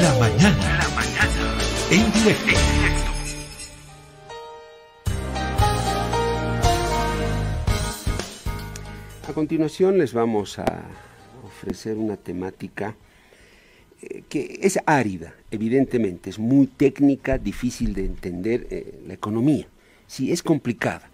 La 0.00 0.14
mañana. 0.14 0.78
La 0.78 0.88
mañana. 0.94 1.58
En 1.90 2.12
directo. 2.12 2.52
A 9.28 9.32
continuación 9.32 9.98
les 9.98 10.12
vamos 10.12 10.60
a 10.60 10.84
ofrecer 11.44 11.96
una 11.96 12.16
temática 12.16 12.94
eh, 14.00 14.22
que 14.28 14.60
es 14.62 14.78
árida, 14.86 15.34
evidentemente, 15.50 16.30
es 16.30 16.38
muy 16.38 16.68
técnica, 16.68 17.36
difícil 17.36 17.92
de 17.92 18.04
entender 18.04 18.68
eh, 18.70 19.00
la 19.04 19.14
economía. 19.14 19.66
Sí, 20.06 20.30
es 20.30 20.44
complicada. 20.44 21.10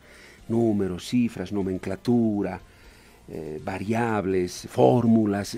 Números, 0.49 1.09
cifras, 1.09 1.53
nomenclatura, 1.53 2.61
eh, 3.29 3.63
variables, 3.65 4.69
fórmulas, 4.71 5.57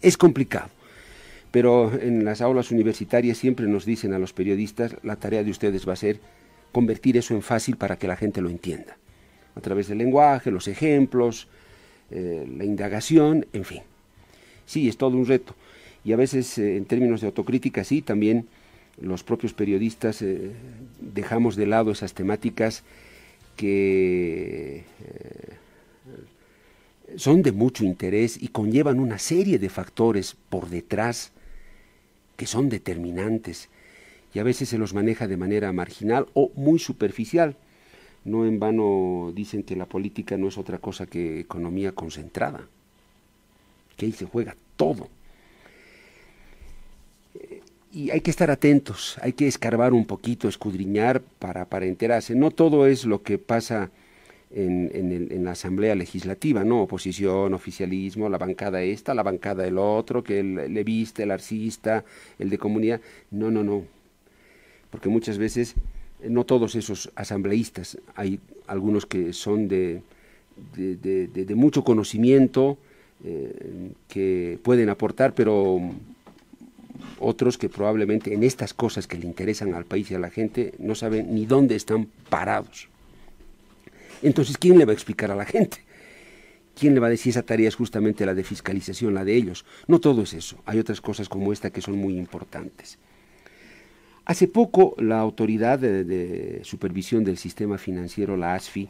es 0.00 0.16
complicado. 0.16 0.79
Pero 1.50 1.92
en 2.00 2.24
las 2.24 2.40
aulas 2.40 2.70
universitarias 2.70 3.38
siempre 3.38 3.66
nos 3.66 3.84
dicen 3.84 4.12
a 4.12 4.18
los 4.18 4.32
periodistas, 4.32 4.96
la 5.02 5.16
tarea 5.16 5.42
de 5.42 5.50
ustedes 5.50 5.88
va 5.88 5.94
a 5.94 5.96
ser 5.96 6.20
convertir 6.72 7.16
eso 7.16 7.34
en 7.34 7.42
fácil 7.42 7.76
para 7.76 7.96
que 7.96 8.06
la 8.06 8.16
gente 8.16 8.40
lo 8.40 8.50
entienda. 8.50 8.96
A 9.56 9.60
través 9.60 9.88
del 9.88 9.98
lenguaje, 9.98 10.50
los 10.52 10.68
ejemplos, 10.68 11.48
la 12.10 12.64
indagación, 12.64 13.46
en 13.52 13.64
fin. 13.64 13.82
Sí, 14.66 14.88
es 14.88 14.96
todo 14.96 15.16
un 15.16 15.26
reto 15.26 15.54
y 16.04 16.12
a 16.12 16.16
veces 16.16 16.58
eh, 16.58 16.76
en 16.76 16.84
términos 16.84 17.20
de 17.20 17.28
autocrítica 17.28 17.84
sí, 17.84 18.02
también 18.02 18.46
los 19.00 19.22
propios 19.22 19.52
periodistas 19.52 20.22
eh, 20.22 20.52
dejamos 21.00 21.56
de 21.56 21.66
lado 21.66 21.90
esas 21.90 22.14
temáticas 22.14 22.82
que 23.56 24.76
eh, 24.76 24.84
son 27.16 27.42
de 27.42 27.52
mucho 27.52 27.84
interés 27.84 28.40
y 28.40 28.48
conllevan 28.48 29.00
una 29.00 29.18
serie 29.18 29.58
de 29.58 29.68
factores 29.68 30.36
por 30.48 30.68
detrás 30.68 31.32
que 32.40 32.46
son 32.46 32.70
determinantes 32.70 33.68
y 34.32 34.38
a 34.38 34.42
veces 34.42 34.70
se 34.70 34.78
los 34.78 34.94
maneja 34.94 35.28
de 35.28 35.36
manera 35.36 35.70
marginal 35.74 36.26
o 36.32 36.50
muy 36.54 36.78
superficial. 36.78 37.54
No 38.24 38.46
en 38.46 38.58
vano 38.58 39.30
dicen 39.34 39.62
que 39.62 39.76
la 39.76 39.84
política 39.84 40.38
no 40.38 40.48
es 40.48 40.56
otra 40.56 40.78
cosa 40.78 41.04
que 41.04 41.40
economía 41.40 41.92
concentrada, 41.92 42.66
que 43.94 44.06
ahí 44.06 44.12
se 44.12 44.24
juega 44.24 44.56
todo 44.76 45.10
y 47.92 48.10
hay 48.10 48.22
que 48.22 48.30
estar 48.30 48.50
atentos, 48.50 49.18
hay 49.20 49.34
que 49.34 49.46
escarbar 49.46 49.92
un 49.92 50.06
poquito, 50.06 50.48
escudriñar 50.48 51.20
para, 51.20 51.66
para 51.66 51.84
enterarse. 51.84 52.34
No 52.34 52.52
todo 52.52 52.86
es 52.86 53.04
lo 53.04 53.22
que 53.22 53.36
pasa 53.36 53.90
en, 54.52 55.44
la 55.44 55.52
Asamblea 55.52 55.94
Legislativa, 55.94 56.64
¿no? 56.64 56.82
Oposición, 56.82 57.54
oficialismo, 57.54 58.28
la 58.28 58.38
bancada 58.38 58.82
esta, 58.82 59.14
la 59.14 59.22
bancada 59.22 59.66
el 59.66 59.78
otro, 59.78 60.22
que 60.22 60.40
el 60.40 60.74
levista, 60.74 61.22
el 61.22 61.30
arcista, 61.30 62.04
el 62.38 62.50
de 62.50 62.58
comunidad. 62.58 63.00
No, 63.30 63.50
no, 63.50 63.62
no. 63.62 63.84
Porque 64.90 65.08
muchas 65.08 65.38
veces, 65.38 65.74
eh, 66.20 66.28
no 66.28 66.44
todos 66.44 66.74
esos 66.74 67.10
asambleístas, 67.14 67.98
hay 68.14 68.40
algunos 68.66 69.06
que 69.06 69.32
son 69.32 69.68
de, 69.68 70.02
mucho 71.54 71.84
conocimiento, 71.84 72.78
eh, 73.24 73.92
que 74.08 74.58
pueden 74.62 74.88
aportar, 74.88 75.34
pero 75.34 75.80
otros 77.18 77.56
que 77.56 77.68
probablemente 77.68 78.34
en 78.34 78.42
estas 78.42 78.74
cosas 78.74 79.06
que 79.06 79.18
le 79.18 79.26
interesan 79.26 79.74
al 79.74 79.84
país 79.84 80.10
y 80.10 80.14
a 80.14 80.18
la 80.18 80.30
gente 80.30 80.74
no 80.78 80.94
saben 80.94 81.34
ni 81.34 81.46
dónde 81.46 81.76
están 81.76 82.08
parados. 82.28 82.89
Entonces, 84.22 84.58
¿quién 84.58 84.78
le 84.78 84.84
va 84.84 84.92
a 84.92 84.94
explicar 84.94 85.30
a 85.30 85.36
la 85.36 85.44
gente? 85.44 85.78
¿Quién 86.78 86.94
le 86.94 87.00
va 87.00 87.08
a 87.08 87.10
decir 87.10 87.30
esa 87.30 87.42
tarea 87.42 87.68
es 87.68 87.74
justamente 87.74 88.24
la 88.24 88.34
de 88.34 88.44
fiscalización, 88.44 89.14
la 89.14 89.24
de 89.24 89.34
ellos? 89.34 89.64
No 89.86 89.98
todo 90.00 90.22
es 90.22 90.32
eso, 90.32 90.58
hay 90.66 90.78
otras 90.78 91.00
cosas 91.00 91.28
como 91.28 91.52
esta 91.52 91.70
que 91.70 91.82
son 91.82 91.96
muy 91.96 92.16
importantes. 92.16 92.98
Hace 94.24 94.46
poco 94.46 94.94
la 94.98 95.18
Autoridad 95.18 95.78
de, 95.78 96.04
de 96.04 96.60
Supervisión 96.64 97.24
del 97.24 97.36
Sistema 97.36 97.78
Financiero, 97.78 98.36
la 98.36 98.54
ASFI, 98.54 98.88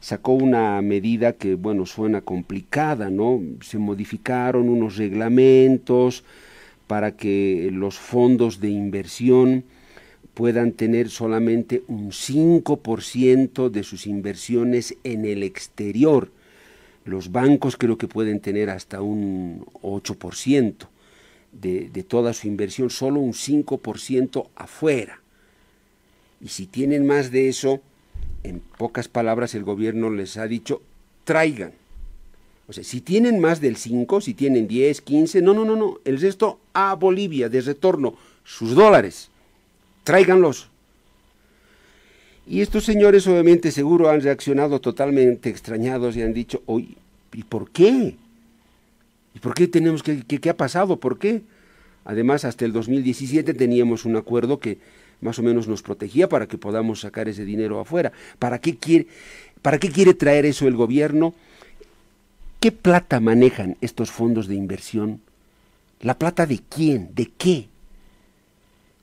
sacó 0.00 0.32
una 0.32 0.82
medida 0.82 1.34
que, 1.34 1.54
bueno, 1.54 1.86
suena 1.86 2.22
complicada, 2.22 3.08
¿no? 3.08 3.40
Se 3.60 3.78
modificaron 3.78 4.68
unos 4.68 4.96
reglamentos, 4.96 6.24
para 6.92 7.16
que 7.16 7.70
los 7.72 7.98
fondos 7.98 8.60
de 8.60 8.68
inversión 8.68 9.64
puedan 10.34 10.72
tener 10.72 11.10
solamente 11.10 11.82
un 11.88 12.10
5% 12.10 13.70
de 13.70 13.82
sus 13.82 14.06
inversiones 14.06 14.96
en 15.04 15.24
el 15.24 15.42
exterior. 15.42 16.30
Los 17.04 17.32
bancos 17.32 17.76
creo 17.76 17.98
que 17.98 18.08
pueden 18.08 18.40
tener 18.40 18.70
hasta 18.70 19.02
un 19.02 19.66
8% 19.82 20.74
de, 21.52 21.90
de 21.90 22.02
toda 22.02 22.32
su 22.32 22.46
inversión, 22.46 22.90
solo 22.90 23.20
un 23.20 23.32
5% 23.32 24.48
afuera. 24.56 25.20
Y 26.40 26.48
si 26.48 26.66
tienen 26.66 27.06
más 27.06 27.30
de 27.30 27.48
eso, 27.48 27.80
en 28.42 28.60
pocas 28.78 29.08
palabras 29.08 29.54
el 29.54 29.64
gobierno 29.64 30.10
les 30.10 30.36
ha 30.36 30.46
dicho, 30.46 30.82
traigan. 31.24 31.72
O 32.68 32.72
sea, 32.72 32.84
si 32.84 33.00
tienen 33.00 33.38
más 33.40 33.60
del 33.60 33.76
5, 33.76 34.20
si 34.20 34.34
tienen 34.34 34.66
10, 34.66 35.02
15, 35.02 35.42
no, 35.42 35.52
no, 35.52 35.64
no, 35.64 35.76
no, 35.76 35.98
el 36.04 36.20
resto 36.20 36.60
a 36.72 36.94
Bolivia 36.94 37.48
de 37.48 37.60
retorno, 37.60 38.14
sus 38.44 38.74
dólares, 38.74 39.30
tráiganlos. 40.04 40.68
Y 42.46 42.60
estos 42.60 42.84
señores 42.84 43.26
obviamente 43.26 43.70
seguro 43.70 44.10
han 44.10 44.20
reaccionado 44.20 44.80
totalmente 44.80 45.48
extrañados 45.48 46.16
y 46.16 46.22
han 46.22 46.34
dicho, 46.34 46.62
¿y 46.68 47.42
por 47.44 47.70
qué? 47.70 48.16
¿Y 49.34 49.38
por 49.38 49.54
qué 49.54 49.68
tenemos 49.68 50.02
que, 50.02 50.24
qué 50.24 50.50
ha 50.50 50.56
pasado? 50.56 50.98
¿Por 50.98 51.18
qué? 51.18 51.42
Además, 52.04 52.44
hasta 52.44 52.64
el 52.64 52.72
2017 52.72 53.54
teníamos 53.54 54.04
un 54.04 54.16
acuerdo 54.16 54.58
que 54.58 54.78
más 55.20 55.38
o 55.38 55.42
menos 55.42 55.68
nos 55.68 55.82
protegía 55.82 56.28
para 56.28 56.48
que 56.48 56.58
podamos 56.58 57.00
sacar 57.00 57.28
ese 57.28 57.44
dinero 57.44 57.78
afuera. 57.78 58.12
¿Para 58.38 58.60
qué 58.60 58.76
quiere, 58.76 59.06
para 59.62 59.78
qué 59.78 59.90
quiere 59.90 60.14
traer 60.14 60.44
eso 60.44 60.66
el 60.66 60.74
gobierno? 60.74 61.32
¿Qué 62.58 62.72
plata 62.72 63.20
manejan 63.20 63.76
estos 63.80 64.10
fondos 64.10 64.48
de 64.48 64.56
inversión? 64.56 65.20
¿La 66.00 66.18
plata 66.18 66.44
de 66.44 66.60
quién? 66.68 67.14
¿De 67.14 67.30
qué? 67.38 67.68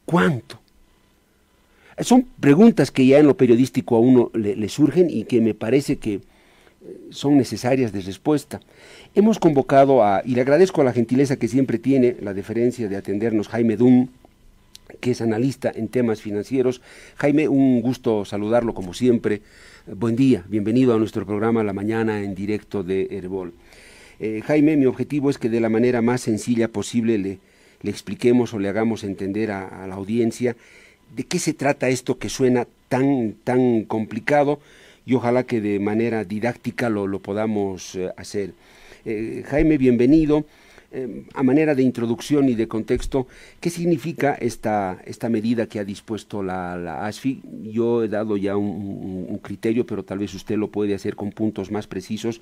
¿Cuánto? 0.05 0.58
Son 2.01 2.25
preguntas 2.39 2.91
que 2.91 3.05
ya 3.05 3.19
en 3.19 3.27
lo 3.27 3.35
periodístico 3.35 3.95
a 3.95 3.99
uno 3.99 4.31
le, 4.33 4.69
surgen 4.69 5.09
y 5.09 5.25
que 5.25 5.41
me 5.41 5.53
parece 5.53 5.97
que 5.97 6.13
eh, 6.13 6.21
son 7.09 7.37
necesarias 7.37 7.91
de 7.91 8.01
respuesta. 8.01 8.61
Hemos 9.15 9.39
convocado 9.39 10.03
a, 10.03 10.21
y 10.23 10.35
le 10.35 10.41
agradezco 10.41 10.83
la 10.83 10.93
gentileza 10.93 11.37
que 11.37 11.47
siempre 11.47 11.77
tiene, 11.77 12.15
la 12.21 12.33
deferencia 12.33 12.87
de 12.87 12.95
atendernos 12.95 13.49
Jaime 13.49 13.75
Dum, 13.75 14.07
que 15.01 15.11
es 15.11 15.21
analista 15.21 15.71
en 15.73 15.87
temas 15.87 16.21
financieros. 16.21 16.81
Jaime, 17.15 17.47
un 17.47 17.81
gusto 17.81 18.23
saludarlo 18.23 18.73
como 18.73 18.93
siempre. 18.93 19.41
Buen 19.87 20.15
día, 20.15 20.45
bienvenido 20.47 20.93
a 20.93 20.97
nuestro 20.97 21.25
programa 21.25 21.63
La 21.63 21.73
Mañana 21.73 22.21
en 22.21 22.33
directo 22.33 22.83
de 22.83 23.07
Herbol. 23.11 23.53
Eh, 24.19 24.41
Jaime, 24.45 24.77
mi 24.77 24.85
objetivo 24.85 25.29
es 25.29 25.37
que 25.37 25.49
de 25.49 25.59
la 25.59 25.69
manera 25.69 26.01
más 26.01 26.21
sencilla 26.21 26.67
posible 26.69 27.17
le, 27.17 27.39
le 27.81 27.91
expliquemos 27.91 28.53
o 28.53 28.59
le 28.59 28.69
hagamos 28.69 29.03
entender 29.03 29.51
a, 29.51 29.87
la 29.87 29.95
audiencia 29.95 30.55
de 31.15 31.23
qué 31.25 31.39
se 31.39 31.53
trata 31.53 31.89
esto 31.89 32.17
que 32.17 32.29
suena 32.29 32.67
tan, 32.87 33.35
tan 33.43 33.83
complicado 33.83 34.59
y 35.05 35.15
ojalá 35.15 35.43
que 35.43 35.61
de 35.61 35.79
manera 35.79 36.23
didáctica 36.23 36.89
lo, 36.89 37.07
lo 37.07 37.19
podamos 37.19 37.95
eh, 37.95 38.11
hacer. 38.17 38.53
Eh, 39.05 39.43
Jaime, 39.47 39.77
bienvenido. 39.77 40.45
Em, 40.91 41.25
a 41.35 41.43
manera 41.43 41.75
de 41.75 41.83
introducción 41.83 42.49
y 42.49 42.55
de 42.55 42.67
contexto, 42.67 43.27
¿qué 43.59 43.69
significa 43.69 44.33
esta, 44.33 44.99
esta 45.05 45.29
medida 45.29 45.67
que 45.67 45.79
ha 45.79 45.83
dispuesto 45.83 46.41
la, 46.41 47.05
ASFI? 47.05 47.43
Yo 47.71 48.03
he 48.03 48.07
dado 48.07 48.37
ya 48.37 48.57
un, 48.57 49.39
criterio, 49.43 49.85
pero 49.85 50.03
tal 50.03 50.17
vez 50.17 50.33
usted 50.33 50.57
lo 50.57 50.69
puede 50.69 50.95
hacer 50.95 51.15
con 51.15 51.31
puntos 51.31 51.69
más 51.69 51.85
precisos. 51.85 52.41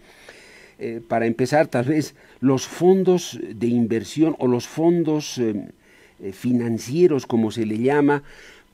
Eh, 0.80 1.02
para 1.06 1.26
empezar, 1.26 1.68
tal 1.68 1.86
vez 1.86 2.16
los 2.40 2.68
fondos 2.68 3.38
de 3.54 3.68
inversión 3.68 4.36
o 4.40 4.48
los 4.48 4.66
fondos 4.66 5.40
eh, 5.40 6.32
financieros, 6.32 7.26
como 7.26 7.52
se 7.52 7.66
le 7.66 7.80
llama, 7.80 8.24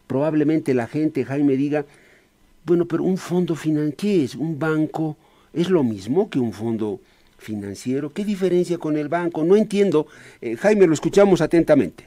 probablemente 0.07 0.73
la 0.73 0.87
gente, 0.87 1.25
Jaime, 1.25 1.55
diga, 1.55 1.85
bueno, 2.65 2.85
pero 2.85 3.03
un 3.03 3.17
fondo 3.17 3.55
financiero. 3.55 4.39
¿Un 4.39 4.57
banco? 4.57 5.17
¿Es 5.53 5.69
lo 5.69 5.83
mismo 5.83 6.29
que 6.29 6.39
un 6.39 6.53
fondo 6.53 6.99
financiero. 7.43 8.11
¿Qué 8.11 8.25
diferencia 8.25 8.77
con 8.77 8.97
el 8.97 9.09
banco? 9.09 9.43
No 9.43 9.55
entiendo. 9.55 10.07
Eh, 10.41 10.55
Jaime, 10.55 10.87
lo 10.87 10.93
escuchamos 10.93 11.41
atentamente. 11.41 12.05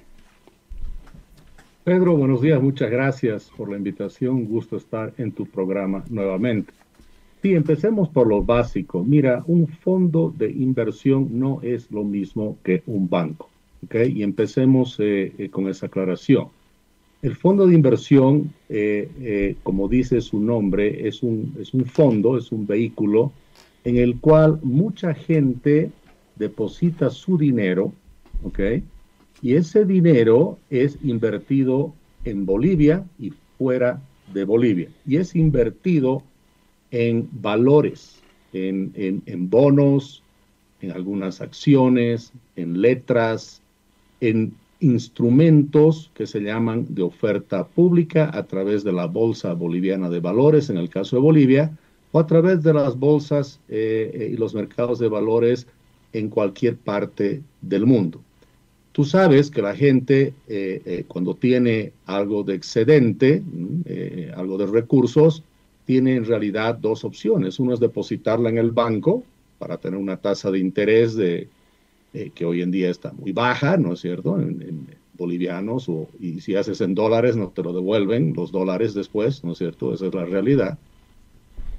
Pedro, 1.84 2.16
buenos 2.16 2.40
días, 2.40 2.60
muchas 2.60 2.90
gracias 2.90 3.48
por 3.56 3.70
la 3.70 3.76
invitación. 3.76 4.44
Gusto 4.46 4.76
estar 4.76 5.12
en 5.18 5.30
tu 5.30 5.46
programa 5.46 6.02
nuevamente. 6.10 6.72
Sí, 7.42 7.54
empecemos 7.54 8.08
por 8.08 8.26
lo 8.26 8.42
básico. 8.42 9.04
Mira, 9.04 9.44
un 9.46 9.68
fondo 9.68 10.34
de 10.36 10.50
inversión 10.50 11.38
no 11.38 11.60
es 11.62 11.88
lo 11.92 12.02
mismo 12.02 12.56
que 12.64 12.82
un 12.86 13.08
banco. 13.08 13.48
Y 13.92 14.24
empecemos 14.24 14.96
eh, 14.98 15.32
eh, 15.38 15.48
con 15.48 15.68
esa 15.68 15.86
aclaración. 15.86 16.48
El 17.22 17.34
fondo 17.34 17.66
de 17.66 17.74
inversión, 17.74 18.52
como 19.62 19.88
dice 19.88 20.20
su 20.20 20.38
nombre, 20.38 21.08
es 21.08 21.22
un, 21.22 21.54
es 21.58 21.74
un 21.74 21.84
fondo, 21.86 22.36
es 22.36 22.52
un 22.52 22.66
vehículo 22.66 23.32
en 23.84 23.96
el 23.96 24.18
cual 24.18 24.58
mucha 24.62 25.14
gente 25.14 25.90
deposita 26.36 27.08
su 27.08 27.38
dinero, 27.38 27.92
¿ok? 28.42 28.60
Y 29.42 29.54
ese 29.54 29.84
dinero 29.84 30.58
es 30.70 30.98
invertido 31.02 31.94
en 32.24 32.46
Bolivia 32.46 33.04
y 33.18 33.32
fuera 33.58 34.00
de 34.32 34.44
Bolivia. 34.44 34.88
Y 35.06 35.16
es 35.16 35.36
invertido 35.36 36.22
en 36.90 37.28
valores, 37.32 38.20
en, 38.52 38.92
en 38.94 39.50
bonos, 39.50 40.22
en 40.80 40.92
algunas 40.92 41.40
acciones, 41.40 42.32
en 42.56 42.80
letras, 42.80 43.62
en 44.20 44.54
instrumentos 44.80 46.10
que 46.14 46.26
se 46.26 46.40
llaman 46.40 46.86
de 46.88 47.02
oferta 47.02 47.66
pública 47.66 48.30
a 48.32 48.44
través 48.44 48.84
de 48.84 48.92
la 48.92 49.06
Bolsa 49.06 49.54
Boliviana 49.54 50.08
de 50.10 50.20
Valores, 50.20 50.70
en 50.70 50.76
el 50.76 50.90
caso 50.90 51.16
de 51.16 51.22
Bolivia, 51.22 51.76
o 52.12 52.18
a 52.18 52.26
través 52.26 52.62
de 52.62 52.72
las 52.72 52.98
bolsas 52.98 53.60
eh, 53.68 54.10
eh, 54.14 54.30
y 54.32 54.36
los 54.36 54.54
mercados 54.54 54.98
de 54.98 55.08
valores 55.08 55.66
en 56.12 56.28
cualquier 56.28 56.76
parte 56.76 57.42
del 57.60 57.86
mundo. 57.86 58.20
Tú 58.92 59.04
sabes 59.04 59.50
que 59.50 59.60
la 59.60 59.74
gente 59.74 60.32
eh, 60.48 61.04
cuando 61.08 61.34
tiene 61.34 61.92
algo 62.06 62.42
de 62.42 62.54
excedente, 62.54 63.42
mm, 63.44 64.38
algo 64.38 64.56
de 64.56 64.66
recursos, 64.66 65.42
tiene 65.84 66.16
en 66.16 66.24
realidad 66.24 66.76
dos 66.76 67.04
opciones. 67.04 67.60
Uno 67.60 67.74
es 67.74 67.80
depositarla 67.80 68.48
en 68.48 68.58
el 68.58 68.70
banco 68.70 69.22
para 69.58 69.76
tener 69.76 69.98
una 69.98 70.16
tasa 70.16 70.50
de 70.50 70.58
interés 70.58 71.14
de 71.14 71.48
eh, 72.16 72.30
que 72.34 72.46
hoy 72.46 72.62
en 72.62 72.70
día 72.70 72.88
está 72.88 73.12
muy 73.12 73.32
baja, 73.32 73.76
¿no 73.76 73.92
es 73.92 74.00
cierto? 74.00 74.40
En, 74.40 74.86
bolivianos, 75.18 75.86
o, 75.88 76.08
y 76.18 76.40
si 76.40 76.56
haces 76.56 76.80
en 76.80 76.94
dólares, 76.94 77.36
no 77.36 77.48
te 77.48 77.62
lo 77.62 77.74
devuelven 77.74 78.32
los 78.34 78.52
dólares 78.52 78.94
después, 78.94 79.44
¿no 79.44 79.52
es 79.52 79.58
cierto? 79.58 79.92
Esa 79.92 80.06
es 80.06 80.14
la 80.14 80.24
realidad. 80.24 80.78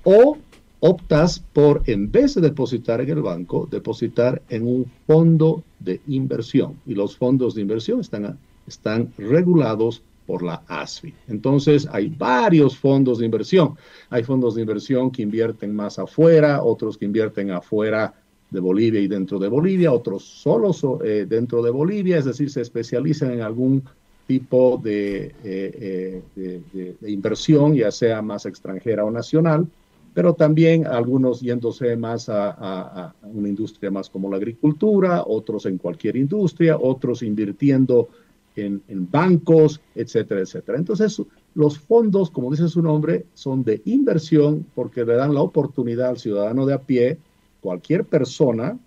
O 0.03 0.37
optas 0.79 1.39
por, 1.53 1.81
en 1.87 2.11
vez 2.11 2.35
de 2.35 2.41
depositar 2.41 3.01
en 3.01 3.09
el 3.09 3.21
banco, 3.23 3.67
depositar 3.69 4.43
en 4.49 4.67
un 4.67 4.85
fondo 5.07 5.63
de 5.79 6.01
inversión. 6.07 6.79
Y 6.85 6.93
los 6.93 7.17
fondos 7.17 7.55
de 7.55 7.61
inversión 7.61 7.99
están, 7.99 8.37
están 8.67 9.11
regulados 9.17 10.03
por 10.27 10.43
la 10.43 10.61
ASFI. 10.67 11.13
Entonces, 11.27 11.87
hay 11.91 12.09
varios 12.09 12.77
fondos 12.77 13.17
de 13.17 13.25
inversión. 13.25 13.75
Hay 14.11 14.23
fondos 14.23 14.53
de 14.53 14.61
inversión 14.61 15.09
que 15.09 15.23
invierten 15.23 15.75
más 15.75 15.97
afuera, 15.97 16.63
otros 16.63 16.97
que 16.97 17.05
invierten 17.05 17.49
afuera 17.51 18.13
de 18.49 18.59
Bolivia 18.59 19.01
y 19.01 19.07
dentro 19.07 19.39
de 19.39 19.47
Bolivia, 19.47 19.91
otros 19.91 20.23
solo 20.23 20.71
eh, 21.03 21.25
dentro 21.27 21.61
de 21.61 21.71
Bolivia, 21.71 22.17
es 22.17 22.25
decir, 22.25 22.49
se 22.49 22.61
especializan 22.61 23.31
en 23.31 23.41
algún 23.41 23.83
tipo 24.25 24.79
de, 24.83 25.33
eh, 25.43 26.21
eh, 26.35 26.95
de, 26.99 27.11
inversión, 27.11 27.75
ya 27.75 27.91
sea 27.91 28.21
más 28.21 28.45
extranjera 28.45 29.05
o 29.05 29.11
nacional, 29.11 29.67
pero 30.13 30.33
también 30.33 30.87
algunos 30.87 31.41
yéndose 31.41 31.95
más 31.95 32.27
a, 32.29 33.13
una 33.23 33.49
industria 33.49 33.91
más 33.91 34.09
como 34.09 34.29
la 34.29 34.37
agricultura, 34.37 35.23
otros 35.25 35.65
en 35.65 35.77
cualquier 35.77 36.15
industria, 36.17 36.77
otros 36.77 37.21
invirtiendo 37.21 38.09
en, 38.55 38.81
en 38.87 39.09
bancos, 39.09 39.79
etcétera, 39.93 40.41
etcétera. 40.41 40.77
Entonces, 40.77 41.21
los 41.53 41.77
fondos, 41.77 42.31
como 42.31 42.49
dice 42.49 42.67
su 42.67 42.81
nombre, 42.81 43.25
son 43.33 43.63
de 43.63 43.81
inversión 43.85 44.65
porque 44.73 45.05
le 45.05 45.15
dan 45.15 45.35
la 45.35 45.41
oportunidad 45.41 46.09
al 46.09 46.17
ciudadano 46.17 46.65
de 46.65 46.73
a 46.73 46.81
pie 46.81 47.19
cualquier 47.61 48.05
persona 48.05 48.77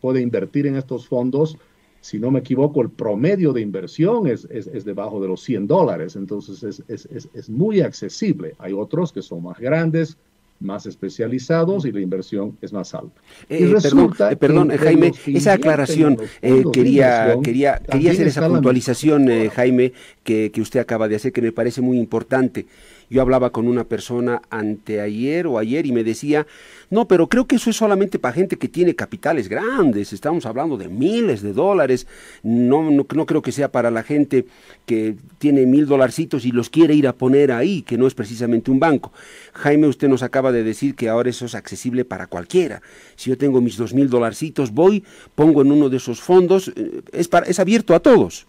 puede 0.00 0.20
invertir 0.20 0.66
en 0.66 0.76
estos 0.76 1.06
fondos. 1.06 1.56
Si 2.00 2.18
no 2.18 2.30
me 2.30 2.40
equivoco, 2.40 2.82
el 2.82 2.90
promedio 2.90 3.52
de 3.52 3.60
inversión 3.60 4.26
es, 4.26 4.44
es, 4.50 4.84
debajo 4.84 5.20
de 5.20 5.28
los 5.28 5.40
100 5.42 5.68
dólares, 5.68 6.16
entonces 6.16 6.82
es, 6.88 7.50
muy 7.50 7.80
accesible. 7.80 8.54
Hay 8.58 8.72
otros 8.72 9.12
que 9.12 9.22
son 9.22 9.44
más 9.44 9.58
grandes, 9.60 10.16
más 10.58 10.86
especializados 10.86 11.84
y 11.86 11.92
la 11.92 12.00
inversión 12.00 12.56
es 12.60 12.72
más 12.72 12.92
alta. 12.94 13.20
Eh, 13.48 13.66
resulta 13.66 14.34
perdón, 14.36 14.72
eh, 14.72 14.78
Jaime, 14.78 15.12
esa 15.26 15.54
aclaración, 15.54 16.18
eh, 16.40 16.64
quería, 16.72 17.36
quería, 17.42 17.78
quería 17.78 18.10
hacer 18.12 18.26
esa 18.26 18.48
puntualización, 18.48 19.28
Jaime, 19.50 19.92
que, 20.24 20.50
que 20.52 20.60
usted 20.60 20.80
acaba 20.80 21.06
de 21.06 21.16
hacer, 21.16 21.32
que 21.32 21.42
me 21.42 21.52
parece 21.52 21.80
muy 21.82 21.98
importante. 21.98 22.66
Yo 23.12 23.20
hablaba 23.20 23.50
con 23.50 23.68
una 23.68 23.84
persona 23.84 24.40
anteayer 24.48 25.46
o 25.46 25.58
ayer 25.58 25.84
y 25.84 25.92
me 25.92 26.02
decía, 26.02 26.46
no, 26.88 27.06
pero 27.06 27.28
creo 27.28 27.46
que 27.46 27.56
eso 27.56 27.68
es 27.68 27.76
solamente 27.76 28.18
para 28.18 28.32
gente 28.32 28.56
que 28.56 28.68
tiene 28.68 28.94
capitales 28.94 29.50
grandes, 29.50 30.14
estamos 30.14 30.46
hablando 30.46 30.78
de 30.78 30.88
miles 30.88 31.42
de 31.42 31.52
dólares, 31.52 32.06
no, 32.42 32.90
no, 32.90 33.04
creo 33.04 33.42
que 33.42 33.52
sea 33.52 33.70
para 33.70 33.90
la 33.90 34.02
gente 34.02 34.46
que 34.86 35.14
tiene 35.36 35.66
mil 35.66 35.86
dolarcitos 35.86 36.46
y 36.46 36.52
los 36.52 36.70
quiere 36.70 36.94
ir 36.94 37.06
a 37.06 37.12
poner 37.12 37.52
ahí, 37.52 37.82
que 37.82 37.98
no 37.98 38.06
es 38.06 38.14
precisamente 38.14 38.70
un 38.70 38.80
banco. 38.80 39.12
Jaime, 39.52 39.88
usted 39.88 40.08
nos 40.08 40.22
acaba 40.22 40.50
de 40.50 40.64
decir 40.64 40.94
que 40.94 41.10
ahora 41.10 41.28
eso 41.28 41.44
es 41.44 41.54
accesible 41.54 42.06
para 42.06 42.28
cualquiera. 42.28 42.80
Si 43.16 43.28
yo 43.28 43.36
tengo 43.36 43.60
mis 43.60 43.76
dos 43.76 43.92
mil 43.92 44.08
dolarcitos, 44.08 44.72
voy, 44.72 45.04
pongo 45.34 45.60
en 45.60 45.70
uno 45.70 45.90
de 45.90 45.98
esos 45.98 46.22
fondos, 46.22 46.72
eh, 46.76 47.02
es, 47.12 47.28
para, 47.28 47.44
es 47.44 47.60
abierto 47.60 47.94
a 47.94 48.00
todos. 48.00 48.46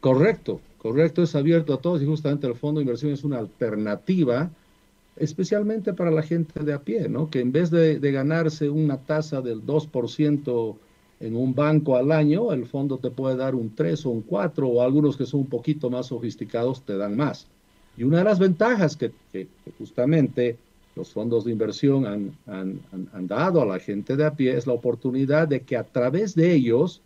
Correcto, 0.00 0.60
Correcto, 0.78 1.24
es 1.24 1.34
abierto 1.34 1.74
a 1.74 1.80
todos 1.80 2.00
y 2.00 2.06
justamente 2.06 2.46
el 2.46 2.54
fondo 2.54 2.78
de 2.78 2.84
inversión 2.84 3.12
es 3.12 3.24
una 3.24 3.38
alternativa, 3.38 4.48
especialmente 5.16 5.92
para 5.92 6.12
la 6.12 6.22
gente 6.22 6.62
de 6.62 6.72
a 6.72 6.80
pie, 6.80 7.08
¿no? 7.08 7.28
Que 7.28 7.40
en 7.40 7.50
vez 7.50 7.70
de, 7.70 7.98
ganarse 7.98 8.70
una 8.70 8.96
tasa 8.96 9.40
del 9.40 9.66
2% 9.66 10.76
en 11.20 11.34
un 11.34 11.52
banco 11.52 11.96
al 11.96 12.12
año, 12.12 12.52
el 12.52 12.66
fondo 12.66 12.98
te 12.98 13.10
puede 13.10 13.36
dar 13.36 13.56
un 13.56 13.74
3 13.74 14.06
o 14.06 14.10
un 14.10 14.22
4, 14.22 14.68
o 14.68 14.80
algunos 14.80 15.16
que 15.16 15.26
son 15.26 15.40
un 15.40 15.46
poquito 15.48 15.90
más 15.90 16.06
sofisticados 16.06 16.82
te 16.82 16.96
dan 16.96 17.16
más. 17.16 17.48
Y 17.96 18.04
una 18.04 18.18
de 18.18 18.24
las 18.24 18.38
ventajas 18.38 18.96
que, 18.96 19.10
justamente 19.78 20.56
los 20.94 21.12
fondos 21.12 21.44
de 21.44 21.52
inversión 21.52 22.06
han, 22.06 22.32
han, 22.46 23.26
dado 23.26 23.62
a 23.62 23.66
la 23.66 23.80
gente 23.80 24.16
de 24.16 24.24
a 24.24 24.34
pie 24.34 24.56
es 24.56 24.66
la 24.66 24.74
oportunidad 24.74 25.48
de 25.48 25.60
que 25.60 25.76
a 25.76 25.84
través 25.84 26.36
de 26.36 26.52
ellos 26.52 27.00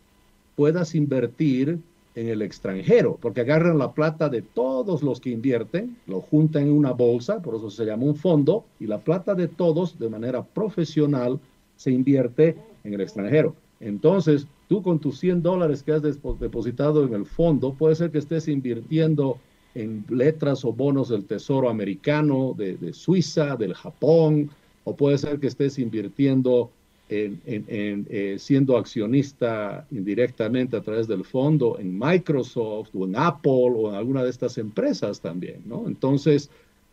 puedas 0.57 0.95
invertir 0.95 1.79
en 2.15 2.29
el 2.29 2.43
extranjero, 2.43 3.19
porque 3.21 3.41
agarran 3.41 3.79
la 3.79 3.93
plata 3.93 4.29
de 4.29 4.43
todos 4.43 5.03
los 5.03 5.21
que 5.21 5.31
invierten, 5.31 5.97
lo 6.07 6.21
juntan 6.21 6.65
en 6.65 6.73
una 6.73 6.93
bolsa, 6.93 7.41
por 7.41 7.55
eso 7.55 7.71
se 7.71 7.85
llama 7.85 8.05
un 8.05 8.17
fondo, 8.17 8.65
y 8.79 8.87
la 8.87 8.99
plata 8.99 9.35
de 9.35 9.49
todos 9.49 9.99
de 9.99 10.09
manera 10.09 10.43
profesional 10.43 11.41
se 11.77 11.91
invierte 11.91 12.57
en 12.85 12.95
el 12.95 13.01
extranjero. 13.01 13.55
Entonces, 13.81 14.47
tú 14.69 14.83
con 14.83 14.99
tus 14.99 15.19
100 15.19 15.43
dólares 15.43 15.83
que 15.83 15.93
has 15.93 16.03
depositado 16.03 17.05
en 17.05 17.15
el 17.15 17.27
fondo, 17.27 17.75
puede 17.75 17.95
ser 17.95 18.11
que 18.11 18.19
estés 18.19 18.47
invirtiendo 18.47 19.39
en 19.75 20.05
letras 20.11 20.65
o 20.65 20.73
bonos 20.73 21.09
del 21.09 21.25
Tesoro 21.25 21.69
americano, 21.69 22.55
de, 22.57 22.77
de 22.77 22.93
Suiza, 22.93 23.57
del 23.57 23.75
Japón, 23.75 24.51
o 24.85 24.95
puede 24.95 25.19
ser 25.19 25.39
que 25.41 25.47
estés 25.47 25.79
invirtiendo 25.79 26.71
eh, 27.15 28.37
siendo 28.39 28.77
accionista 28.77 29.87
indirectamente 29.91 30.77
a 30.77 30.81
través 30.81 31.07
del 31.07 31.25
fondo 31.25 31.79
en 31.79 31.99
Microsoft 31.99 32.91
o 32.95 33.05
en 33.05 33.17
Apple 33.17 33.73
o 33.77 33.91
en 33.91 33.97
alguna 33.97 34.25
de 34.25 34.31
estas 34.31 34.57
empresas 34.57 35.21
también, 35.21 35.63
¿no? 35.67 35.85
Entonces, 35.87 36.49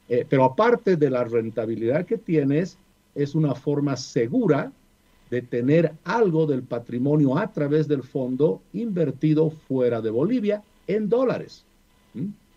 eh, 0.09 0.25
pero 0.27 0.43
aparte 0.43 0.97
de 0.97 1.09
la 1.09 1.23
rentabilidad 1.23 2.05
que 2.05 2.17
tienes, 2.17 2.77
es 3.15 3.35
una 3.35 3.55
forma 3.55 3.95
segura 3.95 4.71
de 5.29 5.41
tener 5.41 5.93
algo 6.03 6.45
del 6.47 6.63
patrimonio 6.63 7.38
a 7.38 7.51
través 7.51 7.88
del 7.88 8.03
fondo 8.03 8.61
invertido 8.73 9.51
fuera 9.51 10.01
de 10.01 10.09
Bolivia 10.09 10.63
en 10.88 11.07
dólares. 11.07 11.63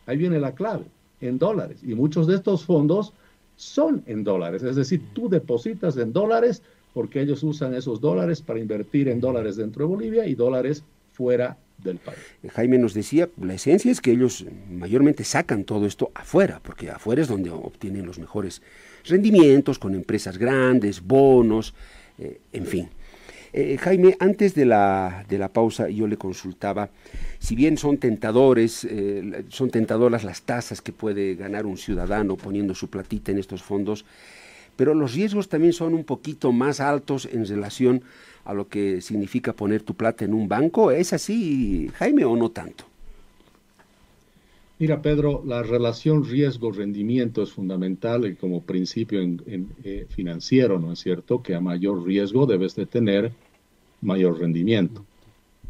Ahí 0.07 0.17
viene 0.17 0.41
la 0.41 0.55
clave, 0.55 0.87
en 1.21 1.39
dólares. 1.39 1.81
Y 1.83 1.95
muchos 1.95 2.27
de 2.27 2.37
estos 2.37 2.65
fondos 2.65 3.13
son 3.57 4.03
en 4.07 4.25
dólares, 4.25 4.63
es 4.63 4.77
decir, 4.77 5.03
tú 5.13 5.29
depositas 5.29 5.97
en 5.97 6.13
dólares, 6.13 6.63
porque 6.93 7.21
ellos 7.21 7.43
usan 7.43 7.75
esos 7.75 8.01
dólares 8.01 8.43
para 8.43 8.61
invertir 8.61 9.09
en 9.09 9.21
dólares 9.21 9.57
dentro 9.57 9.85
de 9.85 9.89
Bolivia 9.89 10.27
y 10.27 10.35
dólares 10.35 10.85
fuera 11.13 11.57
del 11.79 11.99
país. 11.99 12.19
Jaime 12.53 12.79
nos 12.79 12.95
decía, 12.95 13.29
la 13.41 13.55
esencia 13.55 13.91
es 13.91 14.01
que 14.01 14.13
ellos 14.13 14.45
mayormente 14.71 15.25
sacan 15.25 15.65
todo 15.65 15.87
esto 15.87 16.11
afuera, 16.15 16.61
porque 16.63 16.91
afuera 16.91 17.23
es 17.23 17.29
donde 17.29 17.51
obtienen 17.51 18.07
los 18.07 18.19
mejores 18.19 18.63
rendimientos, 19.05 19.79
con 19.79 19.95
empresas 19.95 20.39
grandes, 20.39 21.03
bonos, 21.03 21.75
eh, 22.19 22.41
en 22.53 22.67
fin. 22.67 22.89
Eh, 23.55 23.77
Jaime, 23.79 24.17
antes 24.19 24.55
de 24.55 24.65
la, 24.65 25.27
de 25.29 25.37
la 25.37 25.53
pausa 25.53 25.89
yo 25.91 26.07
le 26.07 26.17
consultaba, 26.17 26.89
si 27.39 27.55
bien 27.55 27.77
son 27.77 27.99
tentadores, 27.99 28.87
eh, 28.89 29.45
son 29.49 29.71
tentadoras 29.71 30.25
las 30.25 30.43
tasas 30.43 30.81
que 30.81 30.93
puede 30.93 31.35
ganar 31.35 31.67
un 31.67 31.77
ciudadano 31.77 32.37
poniendo 32.37 32.75
su 32.75 32.89
platita 32.89 33.31
en 33.31 33.39
estos 33.39 33.63
fondos, 33.63 34.07
pero 34.77 34.95
los 34.95 35.15
riesgos 35.15 35.49
también 35.49 35.73
son 35.73 35.95
un 35.95 36.05
poquito 36.05 36.53
más 36.53 36.81
altos 36.81 37.29
en 37.31 37.47
relación 37.47 38.03
a 38.45 38.55
lo 38.55 38.69
que 38.69 39.01
significa 39.01 39.53
poner 39.53 39.83
tu 39.83 39.95
plata 39.95 40.25
en 40.25 40.35
un 40.35 40.49
banco. 40.49 40.91
¿Es 40.91 41.13
así, 41.13 41.91
Jaime, 41.95 42.25
o 42.25 42.37
no 42.37 42.51
tanto? 42.51 42.85
Mira, 44.79 45.01
Pedro, 45.01 45.45
la 45.47 45.63
relación 45.63 46.25
riesgo-rendimiento 46.25 47.43
es 47.43 47.53
fundamental 47.53 48.37
como 48.37 48.63
principio 48.63 49.21
eh, 49.23 50.07
financiero, 50.09 50.81
¿no 50.81 50.93
es 50.93 50.99
cierto? 50.99 51.41
Que 51.41 51.55
a 51.55 51.61
mayor 51.61 52.05
riesgo 52.05 52.47
debes 52.47 52.75
de 52.75 52.87
tener 52.87 53.31
mayor 54.01 54.41
rendimiento. 54.41 55.05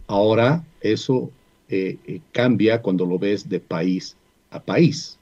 Ahora, 0.07 0.65
eso 0.81 1.31
eh, 1.69 1.99
eh, 2.07 2.21
cambia 2.33 2.81
cuando 2.81 3.05
lo 3.05 3.19
ves 3.19 3.49
de 3.49 3.61
país 3.61 4.17
a 4.51 4.61
país. 4.61 5.19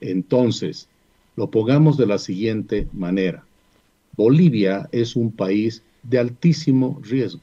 Entonces, 0.00 0.88
lo 1.36 1.50
pongamos 1.50 1.96
de 1.96 2.06
la 2.06 2.18
siguiente 2.18 2.86
manera. 2.92 3.44
Bolivia 4.16 4.88
es 4.92 5.16
un 5.16 5.32
país 5.32 5.82
de 6.02 6.18
altísimo 6.18 7.00
riesgo. 7.02 7.40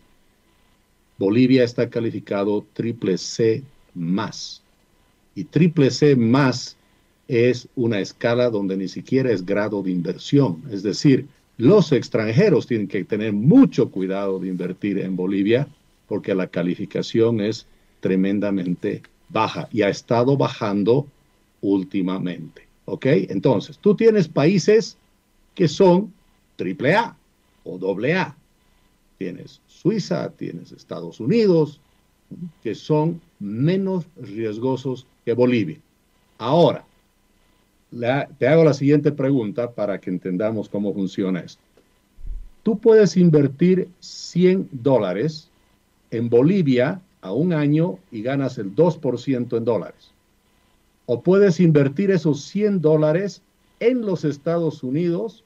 Bolivia 1.17 1.63
está 1.63 1.89
calificado 1.89 2.65
triple 2.74 3.17
C 3.17 3.63
más. 3.93 4.62
Y 5.36 5.43
triple 5.43 5.91
C 5.91 6.15
más 6.15 6.77
es 7.27 7.67
una 7.75 8.00
escala 8.00 8.50
donde 8.50 8.77
ni 8.77 8.88
siquiera 8.88 9.31
es 9.31 9.45
grado 9.45 9.83
de 9.83 9.91
inversión. 9.91 10.63
Es 10.71 10.83
decir, 10.83 11.27
los 11.57 11.91
extranjeros 11.91 12.65
tienen 12.65 12.88
que 12.88 13.03
tener 13.03 13.33
mucho 13.33 13.91
cuidado 13.91 14.39
de 14.39 14.48
invertir 14.48 14.98
en 15.00 15.15
Bolivia 15.15 15.67
porque 16.07 16.33
la 16.33 16.48
calificación 16.48 17.39
es 17.39 17.67
tremendamente 18.00 19.03
baja 19.29 19.69
y 19.71 19.83
ha 19.83 19.89
estado 19.89 20.36
bajando 20.36 21.07
últimamente. 21.62 22.71
¿Ok? 22.91 23.05
Entonces, 23.05 23.77
tú 23.77 23.95
tienes 23.95 24.27
países 24.27 24.98
que 25.55 25.69
son 25.69 26.12
triple 26.57 26.93
A 26.93 27.15
o 27.63 27.77
doble 27.77 28.15
A. 28.15 28.36
Tienes 29.17 29.62
Suiza, 29.65 30.29
tienes 30.31 30.74
Estados 30.74 31.21
Unidos, 31.21 31.79
que 32.62 32.75
son 32.75 33.21
menos 33.39 34.05
riesgosos 34.17 35.07
que 35.24 35.31
Bolivia. 35.31 35.77
Ahora, 36.38 36.83
te 38.38 38.48
hago 38.48 38.65
la 38.65 38.74
siguiente 38.74 39.13
pregunta 39.13 39.71
para 39.71 39.98
que 40.01 40.10
entendamos 40.10 40.67
cómo 40.67 40.93
funciona 40.93 41.39
esto. 41.39 41.62
Tú 42.62 42.77
puedes 42.77 43.15
invertir 43.15 43.88
100 44.01 44.67
dólares 44.69 45.50
en 46.10 46.29
Bolivia 46.29 47.01
a 47.21 47.31
un 47.31 47.53
año 47.53 48.00
y 48.12 48.21
ganas 48.21 48.57
el 48.57 48.75
2% 48.75 49.57
en 49.57 49.63
dólares. 49.63 50.11
O 51.13 51.22
puedes 51.22 51.60
invertir 51.60 52.10
esos 52.10 52.41
100 52.44 52.80
dólares 52.80 53.41
en 53.82 54.06
los 54.06 54.24
Estados 54.24 54.82
Unidos 54.82 55.44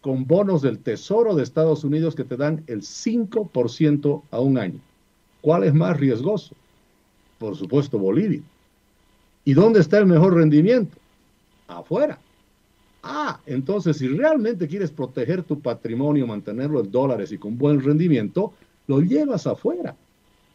con 0.00 0.26
bonos 0.26 0.60
del 0.60 0.80
Tesoro 0.80 1.36
de 1.36 1.44
Estados 1.44 1.84
Unidos 1.84 2.16
que 2.16 2.24
te 2.24 2.36
dan 2.36 2.64
el 2.66 2.80
5% 2.80 4.22
a 4.32 4.40
un 4.40 4.58
año. 4.58 4.80
¿Cuál 5.40 5.62
es 5.62 5.72
más 5.72 6.00
riesgoso? 6.00 6.56
Por 7.38 7.54
supuesto, 7.54 7.96
Bolivia. 7.96 8.42
¿Y 9.44 9.54
dónde 9.54 9.78
está 9.78 9.98
el 9.98 10.06
mejor 10.06 10.34
rendimiento? 10.34 10.98
Afuera. 11.68 12.18
Ah, 13.04 13.38
entonces 13.46 13.98
si 13.98 14.08
realmente 14.08 14.66
quieres 14.66 14.90
proteger 14.90 15.44
tu 15.44 15.60
patrimonio, 15.60 16.26
mantenerlo 16.26 16.80
en 16.80 16.90
dólares 16.90 17.30
y 17.30 17.38
con 17.38 17.56
buen 17.56 17.80
rendimiento, 17.80 18.52
lo 18.88 19.00
llevas 19.00 19.46
afuera. 19.46 19.94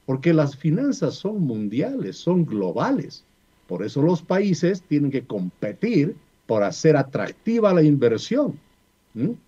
Porque 0.06 0.34
las 0.34 0.58
finanzas 0.58 1.16
son 1.16 1.40
mundiales, 1.44 2.18
son 2.18 2.46
globales. 2.46 3.24
Por 3.68 3.84
eso 3.84 4.02
los 4.02 4.22
países 4.22 4.82
tienen 4.82 5.12
que 5.12 5.26
competir 5.26 6.16
por 6.46 6.64
hacer 6.64 6.96
atractiva 6.96 7.74
la 7.74 7.84
inversión. 7.84 8.60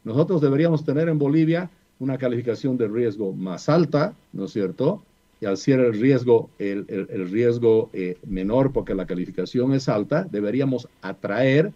Nosotros 0.04 0.42
deberíamos 0.42 0.84
tener 0.84 1.10
en 1.10 1.20
Bolivia 1.20 1.70
una 2.00 2.18
calificación 2.18 2.76
de 2.78 2.88
riesgo 2.88 3.34
más 3.34 3.70
alta, 3.70 4.16
¿no 4.34 4.46
es 4.46 4.52
cierto? 4.52 5.04
y 5.42 5.46
al 5.46 5.58
ser 5.58 5.80
el 5.80 5.94
riesgo, 5.94 6.50
el, 6.60 6.86
riesgo 7.32 7.90
eh, 7.94 8.18
menor 8.28 8.72
porque 8.72 8.94
la 8.94 9.06
calificación 9.06 9.74
es 9.74 9.88
alta, 9.88 10.28
deberíamos 10.30 10.88
atraer 11.02 11.72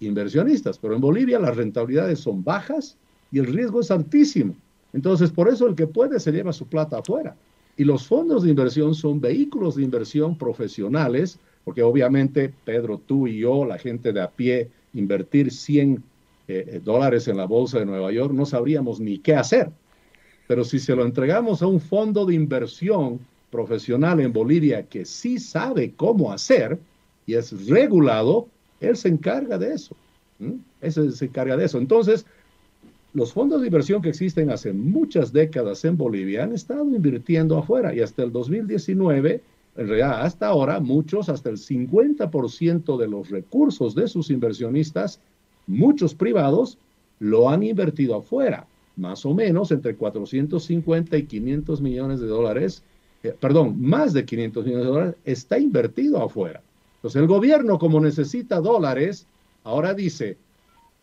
inversionistas. 0.00 0.78
Pero 0.78 0.94
en 0.94 1.00
Bolivia 1.00 1.40
las 1.40 1.56
rentabilidades 1.56 2.20
son 2.20 2.44
bajas 2.44 2.96
y 3.32 3.40
el 3.40 3.46
riesgo 3.46 3.80
es 3.80 3.90
altísimo. 3.90 4.54
Entonces, 4.92 5.30
por 5.30 5.48
eso 5.48 5.66
el 5.66 5.74
que 5.74 5.86
puede 5.86 6.20
se 6.20 6.32
lleva 6.32 6.52
su 6.52 6.66
plata 6.66 6.98
afuera. 6.98 7.36
Y 7.76 7.84
los 7.84 8.06
fondos 8.06 8.42
de 8.42 8.50
inversión 8.50 8.94
son 8.94 9.20
vehículos 9.20 9.76
de 9.76 9.82
inversión 9.82 10.36
profesionales, 10.36 11.38
porque 11.68 11.82
obviamente 11.82 12.50
Pedro, 12.64 12.96
tú 12.96 13.26
y 13.26 13.40
yo, 13.40 13.66
la 13.66 13.76
gente 13.76 14.14
de 14.14 14.22
a 14.22 14.30
pie, 14.30 14.70
invertir 14.94 15.52
100 15.52 16.02
eh, 16.48 16.64
eh, 16.66 16.80
dólares 16.82 17.28
en 17.28 17.36
la 17.36 17.44
bolsa 17.44 17.78
de 17.78 17.84
Nueva 17.84 18.10
York, 18.10 18.32
no 18.32 18.46
sabríamos 18.46 19.00
ni 19.00 19.18
qué 19.18 19.34
hacer. 19.34 19.68
Pero 20.46 20.64
si 20.64 20.78
se 20.78 20.96
lo 20.96 21.04
entregamos 21.04 21.60
a 21.60 21.66
un 21.66 21.78
fondo 21.78 22.24
de 22.24 22.32
inversión 22.32 23.20
profesional 23.50 24.18
en 24.20 24.32
Bolivia 24.32 24.84
que 24.84 25.04
sí 25.04 25.38
sabe 25.38 25.92
cómo 25.94 26.32
hacer 26.32 26.78
y 27.26 27.34
es 27.34 27.66
regulado, 27.68 28.48
él 28.80 28.96
se 28.96 29.08
encarga 29.08 29.58
de 29.58 29.74
eso. 29.74 29.94
Ese 30.80 31.12
se 31.12 31.26
encarga 31.26 31.54
de 31.58 31.66
eso. 31.66 31.76
Entonces, 31.76 32.24
los 33.12 33.34
fondos 33.34 33.60
de 33.60 33.66
inversión 33.66 34.00
que 34.00 34.08
existen 34.08 34.50
hace 34.50 34.72
muchas 34.72 35.34
décadas 35.34 35.84
en 35.84 35.98
Bolivia 35.98 36.44
han 36.44 36.54
estado 36.54 36.86
invirtiendo 36.86 37.58
afuera 37.58 37.94
y 37.94 38.00
hasta 38.00 38.22
el 38.22 38.32
2019, 38.32 39.42
en 39.78 39.88
realidad 39.88 40.20
hasta 40.20 40.48
ahora, 40.48 40.80
muchos, 40.80 41.30
hasta 41.30 41.48
el 41.48 41.56
50% 41.56 42.98
de 42.98 43.08
los 43.08 43.30
recursos 43.30 43.94
de 43.94 44.08
sus 44.08 44.28
inversionistas, 44.28 45.20
muchos 45.66 46.14
privados, 46.14 46.76
lo 47.20 47.48
han 47.48 47.62
invertido 47.62 48.16
afuera 48.16 48.66
más 48.98 49.24
o 49.24 49.32
menos 49.32 49.70
entre 49.70 49.94
450 49.94 51.16
y 51.16 51.22
500 51.22 51.80
millones 51.80 52.20
de 52.20 52.26
dólares, 52.26 52.82
eh, 53.22 53.34
perdón, 53.38 53.80
más 53.80 54.12
de 54.12 54.24
500 54.24 54.64
millones 54.64 54.86
de 54.86 54.92
dólares 54.92 55.14
está 55.24 55.58
invertido 55.58 56.22
afuera. 56.22 56.60
Entonces 56.96 57.22
el 57.22 57.28
gobierno 57.28 57.78
como 57.78 58.00
necesita 58.00 58.60
dólares, 58.60 59.26
ahora 59.62 59.94
dice, 59.94 60.36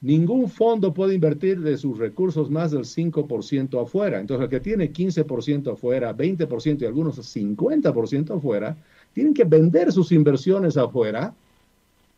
ningún 0.05 0.47
fondo 0.49 0.93
puede 0.93 1.15
invertir 1.15 1.61
de 1.61 1.77
sus 1.77 1.97
recursos 1.97 2.51
más 2.51 2.69
del 2.69 2.83
5% 2.83 3.81
afuera. 3.81 4.19
Entonces 4.19 4.43
el 4.43 4.49
que 4.51 4.59
tiene 4.59 4.93
15% 4.93 5.73
afuera, 5.73 6.15
20% 6.15 6.81
y 6.81 6.85
algunos 6.85 7.17
50% 7.17 8.37
afuera, 8.37 8.77
tienen 9.13 9.33
que 9.33 9.45
vender 9.45 9.91
sus 9.91 10.11
inversiones 10.11 10.77
afuera. 10.77 11.33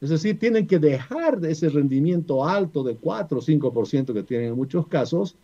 Es 0.02 0.10
decir, 0.10 0.38
tienen 0.38 0.68
que 0.68 0.80
dejar 0.80 1.40
de 1.40 1.52
ese 1.52 1.70
rendimiento 1.70 2.46
alto 2.46 2.84
de 2.84 2.96
4 2.96 3.38
o 3.38 3.42
5% 3.42 4.14
que 4.14 4.24
tienen 4.24 4.50
en 4.50 4.56
muchos 4.56 4.86
casos 4.88 5.36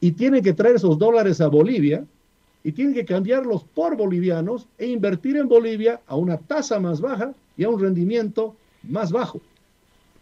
y 0.00 0.12
tiene 0.12 0.40
que 0.40 0.54
traer 0.54 0.76
esos 0.76 0.98
dólares 0.98 1.38
a 1.42 1.48
Bolivia 1.48 2.02
y 2.64 2.72
tiene 2.72 2.94
que 2.94 3.04
cambiarlos 3.04 3.64
por 3.64 3.94
bolivianos 3.94 4.66
e 4.78 4.86
invertir 4.86 5.36
en 5.36 5.48
Bolivia 5.48 6.00
a 6.06 6.16
una 6.16 6.38
tasa 6.38 6.80
más 6.80 7.02
baja 7.02 7.34
y 7.58 7.64
a 7.64 7.68
un 7.68 7.78
rendimiento 7.78 8.56
más 8.84 9.12
bajo. 9.12 9.42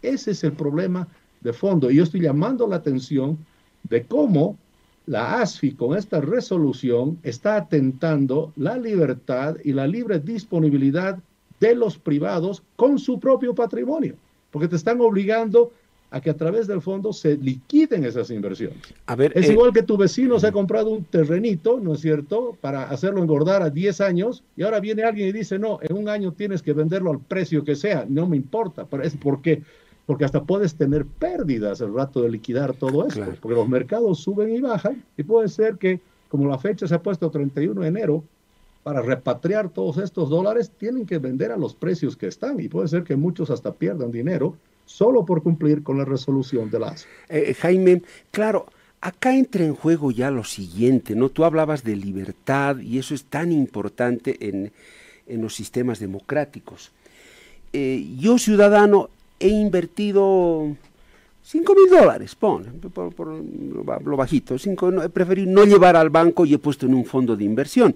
Ese 0.01 0.31
es 0.31 0.43
el 0.43 0.51
problema 0.51 1.07
de 1.41 1.53
fondo. 1.53 1.89
Y 1.89 1.95
yo 1.95 2.03
estoy 2.03 2.21
llamando 2.21 2.67
la 2.67 2.77
atención 2.77 3.37
de 3.83 4.03
cómo 4.03 4.57
la 5.05 5.41
ASFI 5.41 5.71
con 5.71 5.97
esta 5.97 6.19
resolución 6.19 7.17
está 7.23 7.55
atentando 7.55 8.51
la 8.57 8.77
libertad 8.77 9.55
y 9.63 9.71
la 9.71 9.87
libre 9.87 10.19
disponibilidad 10.19 11.17
de 11.59 11.75
los 11.75 11.97
privados 11.97 12.61
con 12.75 12.99
su 12.99 13.19
propio 13.19 13.55
patrimonio, 13.55 14.15
porque 14.51 14.67
te 14.67 14.75
están 14.75 14.99
obligando 15.01 15.71
a 16.09 16.21
que 16.21 16.29
a 16.29 16.37
través 16.37 16.67
del 16.67 16.81
fondo 16.81 17.11
se 17.11 17.35
liquiden 17.35 18.05
esas 18.05 18.29
inversiones. 18.29 18.77
A 19.07 19.15
ver, 19.15 19.33
es 19.35 19.49
eh, 19.49 19.53
igual 19.53 19.73
que 19.73 19.83
tu 19.83 19.97
vecino 19.97 20.39
se 20.39 20.47
ha 20.47 20.51
comprado 20.51 20.89
un 20.89 21.03
terrenito, 21.03 21.79
¿no 21.81 21.93
es 21.93 22.01
cierto?, 22.01 22.57
para 22.61 22.83
hacerlo 22.83 23.21
engordar 23.21 23.61
a 23.61 23.69
10 23.69 24.01
años 24.01 24.43
y 24.55 24.63
ahora 24.63 24.79
viene 24.79 25.03
alguien 25.03 25.29
y 25.29 25.31
dice, 25.33 25.59
no, 25.59 25.79
en 25.81 25.97
un 25.97 26.07
año 26.07 26.31
tienes 26.31 26.61
que 26.61 26.73
venderlo 26.73 27.11
al 27.11 27.19
precio 27.19 27.63
que 27.63 27.75
sea, 27.75 28.05
no 28.07 28.25
me 28.27 28.37
importa, 28.37 28.85
pero 28.85 29.03
es 29.03 29.15
porque 29.17 29.63
porque 30.07 30.25
hasta 30.25 30.43
puedes 30.43 30.73
tener 30.75 31.05
pérdidas 31.05 31.81
el 31.81 31.93
rato 31.93 32.21
de 32.21 32.31
liquidar 32.31 32.73
todo 32.73 33.05
esto, 33.05 33.25
porque 33.39 33.55
los 33.55 33.69
mercados 33.69 34.19
suben 34.19 34.55
y 34.55 34.61
bajan 34.61 35.03
y 35.17 35.23
puede 35.23 35.49
ser 35.49 35.77
que 35.77 35.99
como 36.29 36.47
la 36.49 36.57
fecha 36.57 36.87
se 36.87 36.95
ha 36.95 37.03
puesto 37.03 37.29
31 37.29 37.81
de 37.81 37.87
enero, 37.87 38.23
para 38.83 39.01
repatriar 39.01 39.69
todos 39.69 39.97
estos 39.97 40.29
dólares 40.29 40.71
tienen 40.77 41.05
que 41.05 41.17
vender 41.17 41.51
a 41.51 41.57
los 41.57 41.75
precios 41.75 42.15
que 42.15 42.27
están 42.27 42.59
y 42.61 42.69
puede 42.69 42.87
ser 42.87 43.03
que 43.03 43.17
muchos 43.17 43.49
hasta 43.49 43.73
pierdan 43.73 44.11
dinero 44.11 44.55
solo 44.85 45.25
por 45.25 45.43
cumplir 45.43 45.83
con 45.83 45.97
la 45.97 46.05
resolución 46.05 46.71
de 46.71 46.79
las. 46.79 47.05
Eh, 47.27 47.53
Jaime, 47.53 48.01
claro, 48.31 48.67
acá 49.01 49.35
entra 49.35 49.65
en 49.65 49.75
juego 49.75 50.11
ya 50.11 50.31
lo 50.31 50.45
siguiente, 50.45 51.15
¿no? 51.15 51.27
Tú 51.27 51.43
hablabas 51.43 51.83
de 51.83 51.97
libertad 51.97 52.79
y 52.79 52.97
eso 52.97 53.13
es 53.13 53.25
tan 53.25 53.51
importante 53.51 54.37
en, 54.47 54.71
los 55.27 55.53
sistemas 55.53 55.99
democráticos. 55.99 56.93
Eh, 57.73 58.15
yo, 58.17 58.37
ciudadano, 58.37 59.09
he 59.39 59.47
invertido 59.47 60.75
5 61.43 61.75
mil 61.75 61.89
dólares, 61.89 62.35
pon, 62.35 62.65
por, 62.91 63.27
lo 63.27 64.17
bajito, 64.17 64.55
he 64.55 65.09
preferido 65.09 65.49
no 65.49 65.63
llevar 65.63 65.95
al 65.95 66.09
banco 66.09 66.45
y 66.45 66.53
he 66.53 66.57
puesto 66.57 66.85
en 66.85 66.93
un 66.93 67.05
fondo 67.05 67.37
de 67.37 67.45
inversión. 67.45 67.95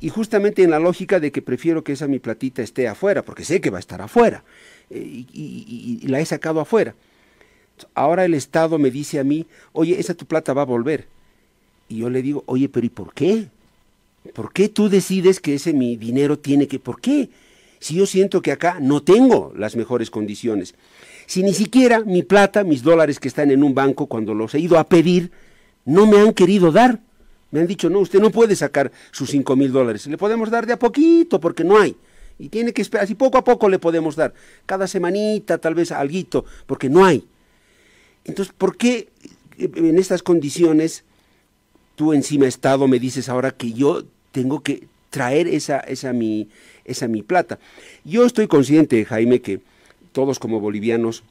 Y 0.00 0.10
justamente 0.10 0.62
en 0.62 0.70
la 0.70 0.78
lógica 0.78 1.18
de 1.18 1.32
que 1.32 1.42
prefiero 1.42 1.82
que 1.82 1.92
esa 1.92 2.06
mi 2.06 2.20
platita 2.20 2.62
esté 2.62 2.86
afuera, 2.86 3.24
porque 3.24 3.44
sé 3.44 3.60
que 3.60 3.70
va 3.70 3.78
a 3.78 3.80
estar 3.80 4.00
afuera. 4.00 4.44
Eh, 4.90 5.24
y, 5.32 6.06
la 6.06 6.20
he 6.20 6.24
sacado 6.24 6.60
afuera. 6.60 6.94
Ahora 7.94 8.24
el 8.24 8.34
Estado 8.34 8.78
me 8.78 8.92
dice 8.92 9.18
a 9.18 9.24
mí, 9.24 9.46
oye, 9.72 9.98
esa 9.98 10.14
tu 10.14 10.26
plata 10.26 10.52
va 10.52 10.62
a 10.62 10.66
volver. 10.66 11.06
Y 11.88 11.98
yo 11.98 12.10
le 12.10 12.22
digo, 12.22 12.44
oye, 12.46 12.68
pero 12.68 12.86
¿y 12.86 12.90
por 12.90 13.12
qué? 13.12 13.48
¿Por 14.34 14.52
qué 14.52 14.68
tú 14.68 14.88
decides 14.88 15.40
que 15.40 15.54
ese 15.54 15.72
mi 15.72 15.96
dinero 15.96 16.38
tiene 16.38 16.68
que... 16.68 16.78
¿Por 16.78 17.00
qué? 17.00 17.28
Si 17.80 17.94
yo 17.94 18.06
siento 18.06 18.42
que 18.42 18.52
acá 18.52 18.78
no 18.80 19.02
tengo 19.02 19.52
las 19.56 19.76
mejores 19.76 20.10
condiciones. 20.10 20.74
Si 21.26 21.42
ni 21.42 21.54
siquiera 21.54 22.00
mi 22.00 22.22
plata, 22.22 22.64
mis 22.64 22.82
dólares 22.82 23.20
que 23.20 23.28
están 23.28 23.50
en 23.50 23.62
un 23.62 23.74
banco, 23.74 24.06
cuando 24.06 24.34
los 24.34 24.54
he 24.54 24.60
ido 24.60 24.78
a 24.78 24.84
pedir, 24.84 25.30
no 25.84 26.06
me 26.06 26.18
han 26.18 26.32
querido 26.32 26.72
dar. 26.72 27.00
Me 27.50 27.60
han 27.60 27.66
dicho, 27.66 27.88
no, 27.88 28.00
usted 28.00 28.20
no 28.20 28.30
puede 28.30 28.56
sacar 28.56 28.92
sus 29.10 29.30
cinco 29.30 29.56
mil 29.56 29.72
dólares. 29.72 30.06
Le 30.06 30.18
podemos 30.18 30.50
dar 30.50 30.66
de 30.66 30.74
a 30.74 30.78
poquito 30.78 31.40
porque 31.40 31.64
no 31.64 31.78
hay. 31.78 31.96
Y 32.38 32.48
tiene 32.48 32.72
que 32.72 32.82
esperar, 32.82 33.04
así 33.04 33.14
poco 33.14 33.38
a 33.38 33.44
poco 33.44 33.68
le 33.68 33.78
podemos 33.78 34.14
dar, 34.14 34.32
cada 34.64 34.86
semanita 34.86 35.58
tal 35.58 35.74
vez 35.74 35.90
alguito, 35.90 36.44
porque 36.66 36.88
no 36.88 37.04
hay. 37.04 37.26
Entonces, 38.24 38.54
¿por 38.56 38.76
qué 38.76 39.08
en 39.58 39.98
estas 39.98 40.22
condiciones 40.22 41.04
tú 41.96 42.12
encima 42.12 42.46
Estado 42.46 42.86
me 42.86 43.00
dices 43.00 43.28
ahora 43.28 43.50
que 43.50 43.72
yo 43.72 44.04
tengo 44.30 44.62
que 44.62 44.86
traer 45.10 45.48
esa, 45.48 45.80
esa, 45.80 46.12
mi, 46.12 46.48
esa 46.84 47.08
mi 47.08 47.22
plata. 47.22 47.58
Yo 48.04 48.24
estoy 48.24 48.46
consciente, 48.46 49.04
Jaime, 49.04 49.40
que 49.40 49.60
todos 50.12 50.38
como 50.38 50.60
bolivianos 50.60 51.24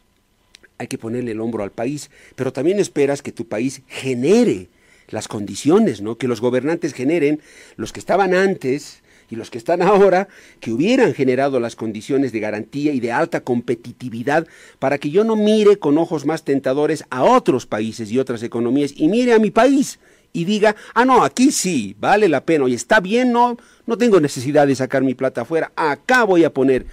hay 0.77 0.87
que 0.87 0.97
ponerle 0.97 1.31
el 1.31 1.41
hombro 1.41 1.63
al 1.63 1.71
país, 1.71 2.09
pero 2.35 2.53
también 2.53 2.79
esperas 2.79 3.21
que 3.21 3.31
tu 3.31 3.47
país 3.47 3.81
genere 3.87 4.69
las 5.09 5.27
condiciones, 5.27 6.01
¿no? 6.01 6.17
Que 6.17 6.27
los 6.27 6.41
gobernantes 6.41 6.93
generen, 6.93 7.41
los 7.77 7.93
que 7.93 7.99
estaban 7.99 8.33
antes 8.33 9.01
y 9.29 9.35
los 9.35 9.49
que 9.49 9.57
están 9.57 9.81
ahora, 9.83 10.27
que 10.59 10.71
hubieran 10.71 11.13
generado 11.13 11.59
las 11.59 11.75
condiciones 11.75 12.31
de 12.31 12.39
garantía 12.39 12.93
y 12.93 12.99
de 12.99 13.11
alta 13.11 13.41
competitividad 13.41 14.47
para 14.79 14.97
que 14.97 15.09
yo 15.09 15.23
no 15.23 15.35
mire 15.35 15.77
con 15.77 15.97
ojos 15.97 16.25
más 16.25 16.43
tentadores 16.43 17.05
a 17.09 17.23
otros 17.23 17.65
países 17.65 18.11
y 18.11 18.19
otras 18.19 18.43
economías 18.43 18.93
y 18.95 19.07
mire 19.07 19.33
a 19.33 19.39
mi 19.39 19.51
país 19.51 19.99
y 20.37 20.45
diga, 20.45 20.75
ah, 20.93 21.03
no, 21.03 21.23
aquí 21.23 21.51
sí, 21.51 21.95
vale 21.99 22.29
la 22.29 22.45
pena, 22.45 22.69
y 22.69 22.75
está 22.75 22.99
bien, 22.99 23.31
no, 23.31 23.57
no 23.87 23.97
tengo 23.97 24.19
necesidad 24.19 24.67
de 24.67 24.75
sacar 24.75 25.01
mi 25.01 25.15
plata 25.15 25.41
afuera, 25.41 25.71
acá 25.75 26.25
voy 26.25 26.43
a 26.43 26.53
poner. 26.53 26.85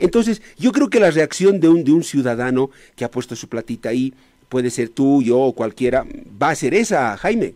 Entonces, 0.00 0.42
yo 0.56 0.72
creo 0.72 0.90
que 0.90 0.98
la 0.98 1.12
reacción 1.12 1.60
de 1.60 1.68
un, 1.68 1.84
de 1.84 1.92
un 1.92 2.02
ciudadano 2.02 2.70
que 2.96 3.04
ha 3.04 3.10
puesto 3.10 3.36
su 3.36 3.48
platita 3.48 3.90
ahí, 3.90 4.12
puede 4.48 4.70
ser 4.70 4.88
tú, 4.88 5.22
yo 5.22 5.38
o 5.38 5.52
cualquiera, 5.52 6.04
va 6.42 6.50
a 6.50 6.56
ser 6.56 6.74
esa, 6.74 7.16
Jaime. 7.18 7.54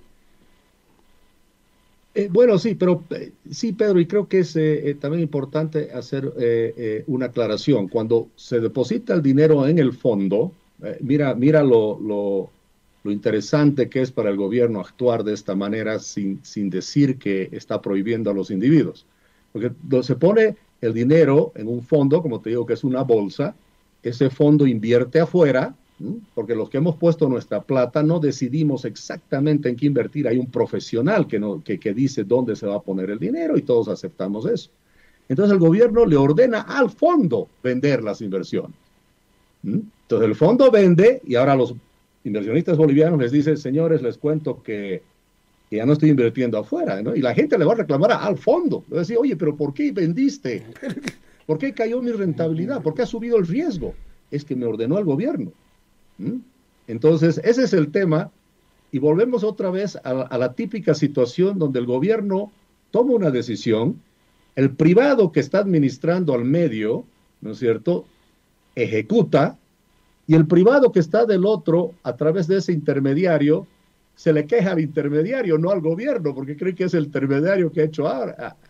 Eh, 2.14 2.28
bueno, 2.30 2.56
sí, 2.56 2.76
pero 2.76 3.02
eh, 3.10 3.32
sí, 3.50 3.72
Pedro, 3.72 3.98
y 3.98 4.06
creo 4.06 4.28
que 4.28 4.40
es 4.40 4.54
eh, 4.54 4.96
también 5.00 5.24
importante 5.24 5.90
hacer 5.92 6.32
una 7.08 7.26
aclaración. 7.26 7.88
Cuando 7.88 8.28
se 8.36 8.60
deposita 8.60 9.12
el 9.12 9.22
dinero 9.22 9.66
en 9.66 9.80
el 9.80 9.92
fondo, 9.92 10.52
mira, 11.00 11.34
mira 11.34 11.64
lo, 11.64 11.98
lo, 11.98 12.50
lo, 13.02 13.10
interesante 13.10 13.88
que 13.88 14.00
es 14.00 14.10
para 14.10 14.30
el 14.30 14.36
gobierno 14.36 14.80
actuar 14.80 15.24
de 15.24 15.34
esta 15.34 15.54
manera 15.54 15.98
sin, 15.98 16.40
sin 16.44 16.70
decir 16.70 17.18
que 17.18 17.48
está 17.52 17.80
prohibiendo 17.80 18.30
a 18.30 18.34
los 18.34 18.50
individuos. 18.50 19.06
Porque 19.52 19.72
se 20.02 20.16
pone 20.16 20.56
el 20.80 20.94
dinero 20.94 21.52
en 21.54 21.68
un 21.68 21.82
fondo, 21.82 22.22
como 22.22 22.40
te 22.40 22.50
digo, 22.50 22.66
que 22.66 22.74
es 22.74 22.84
una 22.84 23.02
bolsa, 23.02 23.54
ese 24.02 24.30
fondo 24.30 24.66
invierte 24.66 25.20
afuera, 25.20 25.74
porque 26.34 26.54
los 26.54 26.68
que 26.68 26.78
hemos 26.78 26.96
puesto 26.96 27.28
nuestra 27.28 27.62
plata 27.62 28.02
no 28.02 28.18
decidimos 28.18 28.84
exactamente 28.84 29.68
en 29.68 29.76
qué 29.76 29.86
invertir. 29.86 30.26
Hay 30.26 30.38
un 30.38 30.50
profesional 30.50 31.26
que, 31.26 31.38
no, 31.38 31.62
que, 31.62 31.78
que 31.78 31.94
dice 31.94 32.24
dónde 32.24 32.56
se 32.56 32.66
va 32.66 32.76
a 32.76 32.82
poner 32.82 33.10
el 33.10 33.18
dinero 33.18 33.56
y 33.56 33.62
todos 33.62 33.88
aceptamos 33.88 34.46
eso. 34.46 34.70
Entonces 35.28 35.52
el 35.52 35.60
gobierno 35.60 36.04
le 36.04 36.16
ordena 36.16 36.62
al 36.62 36.90
fondo 36.90 37.48
vender 37.62 38.02
las 38.02 38.20
inversiones. 38.20 38.76
Entonces 39.62 40.28
el 40.28 40.34
fondo 40.34 40.70
vende 40.70 41.22
y 41.24 41.36
ahora 41.36 41.54
los 41.54 41.74
inversionistas 42.24 42.76
bolivianos 42.76 43.18
les 43.20 43.32
dicen, 43.32 43.56
señores, 43.56 44.02
les 44.02 44.18
cuento 44.18 44.62
que, 44.62 45.02
ya 45.76 45.86
no 45.86 45.94
estoy 45.94 46.10
invirtiendo 46.10 46.58
afuera. 46.58 47.00
Y 47.14 47.20
la 47.20 47.34
gente 47.34 47.58
le 47.58 47.64
va 47.64 47.72
a 47.72 47.76
reclamar 47.76 48.12
al 48.12 48.36
fondo. 48.36 48.84
Le 48.88 48.94
va 48.94 49.00
a 49.00 49.04
decir, 49.04 49.16
oye, 49.18 49.36
pero 49.36 49.56
¿por 49.56 49.72
qué 49.72 49.90
vendiste? 49.92 50.64
¿Por 51.46 51.58
qué 51.58 51.72
cayó 51.72 52.00
mi 52.02 52.12
rentabilidad? 52.12 52.82
¿Por 52.82 52.94
qué 52.94 53.02
ha 53.02 53.06
subido 53.06 53.38
el 53.38 53.46
riesgo? 53.46 53.94
Es 54.30 54.44
que 54.44 54.54
me 54.54 54.66
ordenó 54.66 54.98
el 54.98 55.04
gobierno. 55.04 55.52
Entonces, 56.86 57.40
ese 57.42 57.64
es 57.64 57.72
el 57.72 57.90
tema. 57.90 58.30
Y 58.92 58.98
volvemos 58.98 59.42
otra 59.44 59.70
vez 59.70 59.96
a, 60.04 60.36
la 60.36 60.52
típica 60.52 60.94
situación 60.94 61.58
donde 61.58 61.78
el 61.78 61.86
gobierno 61.86 62.52
toma 62.90 63.14
una 63.14 63.30
decisión, 63.30 64.00
el 64.54 64.70
privado 64.70 65.32
que 65.32 65.40
está 65.40 65.58
administrando 65.58 66.34
al 66.34 66.44
medio, 66.44 67.04
¿no 67.40 67.52
es 67.52 67.58
cierto?, 67.58 68.04
ejecuta, 68.74 69.58
y 70.32 70.34
el 70.34 70.46
privado 70.46 70.92
que 70.92 71.00
está 71.00 71.26
del 71.26 71.44
otro, 71.44 71.92
a 72.02 72.16
través 72.16 72.46
de 72.46 72.56
ese 72.58 72.72
intermediario, 72.72 73.66
se 74.14 74.32
le 74.32 74.46
queja 74.46 74.72
al 74.72 74.80
intermediario, 74.80 75.58
no 75.58 75.70
al 75.70 75.80
gobierno, 75.80 76.34
porque 76.34 76.56
cree 76.56 76.74
que 76.74 76.84
es 76.84 76.94
el 76.94 77.04
intermediario 77.04 77.70
que 77.70 77.82
ha 77.82 77.84
hecho 77.84 78.08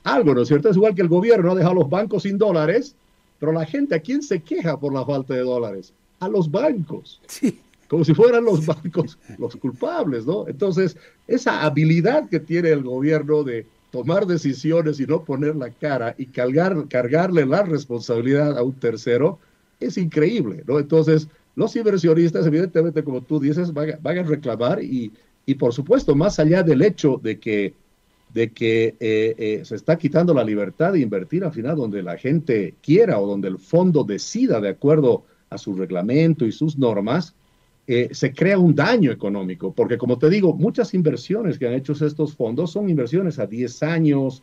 algo, 0.02 0.34
¿no 0.34 0.42
es 0.42 0.48
cierto? 0.48 0.68
Es 0.68 0.76
igual 0.76 0.94
que 0.94 1.02
el 1.02 1.08
gobierno 1.08 1.52
ha 1.52 1.54
dejado 1.54 1.74
los 1.74 1.88
bancos 1.88 2.24
sin 2.24 2.36
dólares, 2.36 2.96
pero 3.38 3.52
la 3.52 3.64
gente, 3.64 3.94
¿a 3.94 4.00
quién 4.00 4.22
se 4.22 4.40
queja 4.40 4.78
por 4.78 4.92
la 4.92 5.04
falta 5.04 5.34
de 5.34 5.40
dólares? 5.42 5.92
a 6.22 6.28
los 6.28 6.50
bancos. 6.50 7.20
Sí. 7.26 7.58
Como 7.88 8.04
si 8.04 8.14
fueran 8.14 8.44
los 8.44 8.64
bancos 8.64 9.18
los 9.38 9.56
culpables, 9.56 10.24
¿no? 10.24 10.48
Entonces, 10.48 10.96
esa 11.26 11.62
habilidad 11.62 12.28
que 12.28 12.40
tiene 12.40 12.70
el 12.70 12.82
gobierno 12.82 13.42
de 13.42 13.66
tomar 13.90 14.26
decisiones 14.26 15.00
y 15.00 15.06
no 15.06 15.24
poner 15.24 15.56
la 15.56 15.70
cara 15.70 16.14
y 16.16 16.26
cargar, 16.26 16.88
cargarle 16.88 17.44
la 17.44 17.62
responsabilidad 17.62 18.56
a 18.56 18.62
un 18.62 18.72
tercero 18.74 19.38
es 19.80 19.98
increíble, 19.98 20.62
¿no? 20.66 20.78
Entonces, 20.78 21.28
los 21.54 21.76
inversionistas, 21.76 22.46
evidentemente, 22.46 23.04
como 23.04 23.22
tú 23.22 23.38
dices, 23.38 23.72
van, 23.72 23.98
a 24.04 24.22
reclamar 24.22 24.82
y, 24.82 25.12
y, 25.44 25.54
por 25.54 25.72
supuesto, 25.72 26.14
más 26.14 26.38
allá 26.38 26.62
del 26.62 26.82
hecho 26.82 27.20
de 27.22 27.38
que, 27.38 27.74
de 28.32 28.52
que 28.52 28.96
eh, 29.00 29.34
eh, 29.36 29.60
se 29.64 29.76
está 29.76 29.98
quitando 29.98 30.32
la 30.32 30.44
libertad 30.44 30.92
de 30.92 31.00
invertir 31.00 31.44
al 31.44 31.52
final 31.52 31.76
donde 31.76 32.02
la 32.02 32.16
gente 32.16 32.74
quiera 32.82 33.18
o 33.18 33.26
donde 33.26 33.48
el 33.48 33.58
fondo 33.58 34.04
decida 34.04 34.60
de 34.60 34.70
acuerdo 34.70 35.24
a 35.50 35.58
su 35.58 35.74
reglamento 35.74 36.46
y 36.46 36.52
sus 36.52 36.78
normas, 36.78 37.34
eh, 37.86 38.08
se 38.12 38.32
crea 38.32 38.58
un 38.58 38.74
daño 38.74 39.10
económico, 39.10 39.74
porque 39.74 39.98
como 39.98 40.16
te 40.16 40.30
digo, 40.30 40.54
muchas 40.54 40.94
inversiones 40.94 41.58
que 41.58 41.66
han 41.66 41.74
hecho 41.74 41.92
estos 41.92 42.34
fondos 42.34 42.70
son 42.72 42.88
inversiones 42.88 43.38
a 43.38 43.46
10 43.46 43.82
años, 43.82 44.42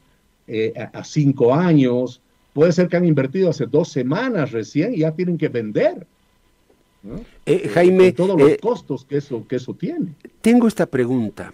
a 0.94 1.04
5 1.04 1.54
años, 1.54 2.22
puede 2.54 2.72
ser 2.72 2.88
que 2.88 2.98
han 2.98 3.06
invertido 3.06 3.52
hace 3.52 3.68
dos 3.68 3.90
semanas 3.90 4.52
recién 4.52 4.96
y 4.96 5.00
ya 5.00 5.12
tienen 5.12 5.38
que 5.38 5.48
vender. 5.48 6.08
Eh, 7.46 7.70
Jaime, 7.74 8.12
todos 8.12 8.40
los 8.40 8.58
costos 8.58 9.06
que 9.06 9.18
eso, 9.18 9.46
que 9.48 9.56
eso 9.56 9.74
tiene. 9.74 10.14
Tengo 10.42 10.68
esta 10.68 10.86
pregunta, 10.86 11.54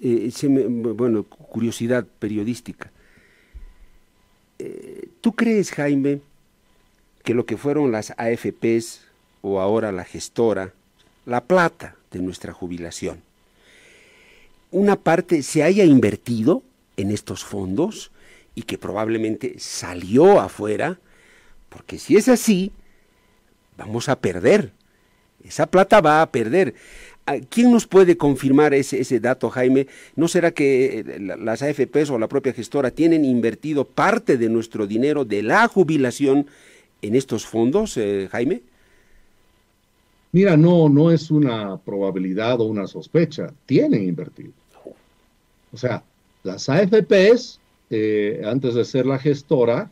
bueno, 0.00 1.24
curiosidad 1.24 2.06
periodística. 2.18 2.90
¿Tú 5.20 5.34
crees, 5.34 5.72
Jaime, 5.72 6.20
que 7.24 7.34
lo 7.34 7.46
que 7.46 7.56
fueron 7.56 7.92
las 7.92 8.12
AFPs 8.16 9.02
o 9.42 9.60
ahora 9.60 9.92
la 9.92 10.04
gestora, 10.04 10.72
la 11.26 11.44
plata 11.44 11.96
de 12.10 12.20
nuestra 12.20 12.52
jubilación, 12.52 13.22
una 14.70 14.96
parte 14.96 15.42
se 15.42 15.62
haya 15.62 15.84
invertido 15.84 16.62
en 16.96 17.10
estos 17.10 17.44
fondos 17.44 18.10
y 18.54 18.62
que 18.62 18.78
probablemente 18.78 19.54
salió 19.58 20.40
afuera, 20.40 20.98
porque 21.68 21.98
si 21.98 22.16
es 22.16 22.28
así, 22.28 22.72
vamos 23.78 24.10
a 24.10 24.20
perder. 24.20 24.72
Esa 25.42 25.66
plata 25.66 26.02
va 26.02 26.20
a 26.20 26.30
perder. 26.30 26.74
Ah, 27.24 27.36
¿Quién 27.48 27.70
nos 27.70 27.86
puede 27.86 28.16
confirmar 28.16 28.74
ese, 28.74 29.00
ese, 29.00 29.20
dato, 29.20 29.48
Jaime? 29.48 29.86
¿No 30.16 30.28
será 30.28 30.50
que 30.50 31.00
eh, 31.00 31.18
las 31.38 31.62
AFPs 31.62 32.10
o 32.10 32.18
la 32.18 32.28
propia 32.28 32.52
gestora 32.52 32.90
tienen 32.90 33.24
invertido 33.24 33.84
parte 33.84 34.36
de 34.36 34.48
nuestro 34.48 34.86
dinero 34.86 35.24
de 35.24 35.42
la 35.42 35.68
jubilación 35.68 36.46
en 37.00 37.14
estos 37.14 37.46
fondos, 37.46 37.96
eh, 37.96 38.28
Jaime? 38.30 38.62
Mira, 40.32 40.56
no, 40.56 40.88
no 40.88 41.10
es 41.10 41.30
una 41.30 41.78
probabilidad 41.78 42.60
o 42.60 42.64
una 42.64 42.86
sospecha, 42.86 43.52
tienen 43.64 44.04
invertido. 44.04 44.52
O 45.72 45.76
sea, 45.76 46.02
las 46.42 46.68
AFPs, 46.68 47.60
eh, 47.90 48.42
antes 48.44 48.74
de 48.74 48.84
ser 48.84 49.06
la 49.06 49.18
gestora, 49.18 49.90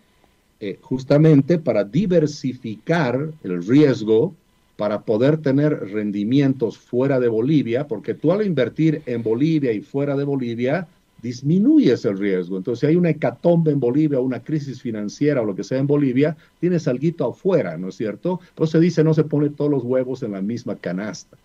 eh, 0.59 0.79
justamente 0.81 1.59
para 1.59 1.85
diversificar 1.85 3.31
el 3.43 3.67
riesgo, 3.67 4.35
para 4.77 5.03
poder 5.03 5.39
tener 5.39 5.73
rendimientos 5.91 6.79
fuera 6.79 7.21
de 7.21 7.29
Bolivia, 7.29 7.87
porque 7.87 8.15
tú 8.15 8.33
al 8.33 8.45
invertir 8.45 9.03
en 9.07 9.23
Bolivia 9.23 9.73
y 9.73 9.81
fuera 9.81 10.17
de 10.17 10.25
Bolivia, 10.25 10.89
disminuyes 11.23 12.05
el 12.05 12.19
riesgo. 12.19 12.57
Entonces, 12.57 12.81
si 12.81 12.87
hay 12.87 12.97
una 12.97 13.11
hecatombe 13.11 13.73
en 13.73 13.81
Bolivia, 13.81 14.21
una 14.21 14.43
crisis 14.43 14.81
financiera 14.81 15.43
o 15.43 15.45
lo 15.45 15.55
que 15.57 15.65
sea 15.65 15.79
en 15.79 15.87
Bolivia, 15.87 16.37
tienes 16.61 16.87
algo 16.89 17.31
afuera, 17.31 17.77
¿no 17.77 17.89
es 17.89 17.97
cierto? 17.97 18.41
Por 18.55 18.69
se 18.69 18.81
dice, 18.81 19.03
no 19.03 19.15
se 19.15 19.25
pone 19.25 19.51
todos 19.51 19.71
los 19.71 19.83
huevos 19.83 20.23
en 20.23 20.33
la 20.33 20.43
misma 20.43 20.77
canasta. 20.77 21.37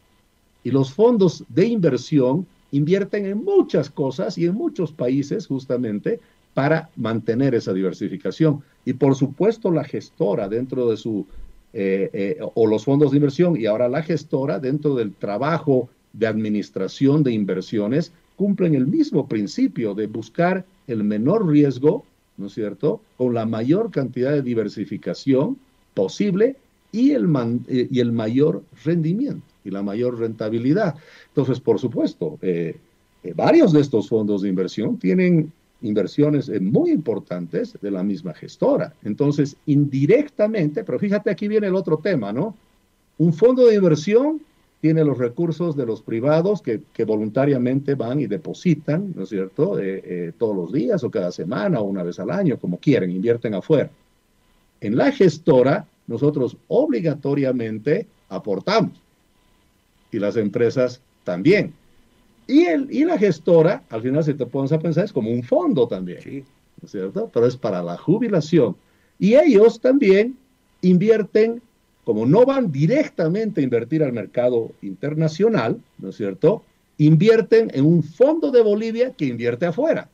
Y 0.63 0.71
los 0.71 0.93
fondos 0.93 1.43
de 1.49 1.65
inversión 1.65 2.45
invierten 2.71 3.25
en 3.25 3.43
muchas 3.43 3.89
cosas 3.89 4.37
y 4.37 4.45
en 4.45 4.53
muchos 4.53 4.91
países 4.91 5.47
justamente 5.47 6.19
para 6.53 6.89
mantener 6.95 7.55
esa 7.55 7.73
diversificación. 7.73 8.61
Y 8.85 8.93
por 8.93 9.15
supuesto 9.15 9.71
la 9.71 9.83
gestora 9.83 10.49
dentro 10.49 10.89
de 10.89 10.97
su, 10.97 11.25
eh, 11.73 12.09
eh, 12.13 12.37
o 12.55 12.67
los 12.67 12.85
fondos 12.85 13.11
de 13.11 13.17
inversión 13.17 13.59
y 13.59 13.65
ahora 13.65 13.87
la 13.87 14.03
gestora 14.03 14.59
dentro 14.59 14.95
del 14.95 15.13
trabajo 15.13 15.89
de 16.13 16.27
administración 16.27 17.23
de 17.23 17.31
inversiones 17.31 18.11
cumplen 18.35 18.75
el 18.75 18.87
mismo 18.87 19.27
principio 19.27 19.93
de 19.93 20.07
buscar 20.07 20.65
el 20.87 21.03
menor 21.03 21.47
riesgo, 21.47 22.03
¿no 22.37 22.47
es 22.47 22.53
cierto?, 22.53 23.01
con 23.17 23.33
la 23.33 23.45
mayor 23.45 23.91
cantidad 23.91 24.31
de 24.31 24.41
diversificación 24.41 25.57
posible 25.93 26.57
y 26.91 27.11
el, 27.11 27.29
eh, 27.67 27.87
y 27.89 27.99
el 27.99 28.11
mayor 28.11 28.63
rendimiento 28.83 29.45
y 29.63 29.69
la 29.69 29.83
mayor 29.83 30.19
rentabilidad. 30.19 30.95
Entonces, 31.27 31.59
por 31.59 31.79
supuesto, 31.79 32.39
varios 33.35 33.71
de 33.71 33.79
estos 33.79 34.09
fondos 34.09 34.41
de 34.41 34.49
inversión 34.49 34.97
tienen 34.97 35.53
inversiones 35.81 36.49
muy 36.61 36.91
importantes 36.91 37.77
de 37.81 37.91
la 37.91 38.03
misma 38.03 38.33
gestora. 38.33 38.93
Entonces, 39.03 39.55
indirectamente, 39.65 40.83
pero 40.83 40.99
fíjate, 40.99 41.31
aquí 41.31 41.47
viene 41.47 41.67
el 41.67 41.75
otro 41.75 41.97
tema, 41.97 42.31
¿no? 42.31 42.55
Un 43.17 43.33
fondo 43.33 43.65
de 43.65 43.75
inversión 43.75 44.41
tiene 44.81 45.03
los 45.03 45.17
recursos 45.19 45.75
de 45.75 45.85
los 45.85 46.01
privados 46.01 46.61
que, 46.61 46.81
voluntariamente 47.05 47.93
van 47.93 48.19
y 48.19 48.25
depositan, 48.25 49.13
¿no 49.15 49.23
es 49.23 49.29
cierto?, 49.29 49.79
eh, 49.79 50.01
eh, 50.03 50.31
todos 50.37 50.55
los 50.55 50.73
días 50.73 51.03
o 51.03 51.11
cada 51.11 51.31
semana 51.31 51.79
o 51.79 51.83
una 51.83 52.01
vez 52.01 52.19
al 52.19 52.31
año, 52.31 52.57
como 52.57 52.79
quieren, 52.79 53.11
invierten 53.11 53.53
afuera. 53.53 53.91
En 54.81 54.97
la 54.97 55.11
gestora, 55.11 55.85
nosotros 56.07 56.57
obligatoriamente 56.67 58.07
aportamos 58.29 58.93
y 60.11 60.17
las 60.17 60.35
empresas 60.35 60.99
también. 61.23 61.73
Y, 62.47 62.65
el, 62.65 62.87
y 62.91 63.05
la 63.05 63.17
gestora, 63.17 63.83
al 63.89 64.01
final, 64.01 64.23
si 64.23 64.33
te 64.33 64.45
pones 64.45 64.71
a 64.71 64.79
pensar, 64.79 65.05
es 65.05 65.13
como 65.13 65.31
un 65.31 65.43
fondo 65.43 65.87
también, 65.87 66.19
¿no 66.81 66.85
es 66.85 66.91
cierto? 66.91 67.29
Pero 67.33 67.45
es 67.45 67.55
para 67.55 67.81
la 67.81 67.97
jubilación. 67.97 68.75
Y 69.19 69.35
ellos 69.35 69.79
también 69.79 70.37
invierten 70.81 71.61
como 72.03 72.25
no 72.25 72.45
van 72.45 72.71
directamente 72.71 73.61
a 73.61 73.63
invertir 73.63 74.03
al 74.03 74.13
mercado 74.13 74.71
internacional, 74.81 75.79
¿no 75.99 76.09
es 76.09 76.17
cierto? 76.17 76.63
Invierten 76.97 77.71
en 77.73 77.85
un 77.85 78.03
fondo 78.03 78.51
de 78.51 78.61
Bolivia 78.61 79.11
que 79.11 79.25
invierte 79.25 79.65
afuera 79.65 80.09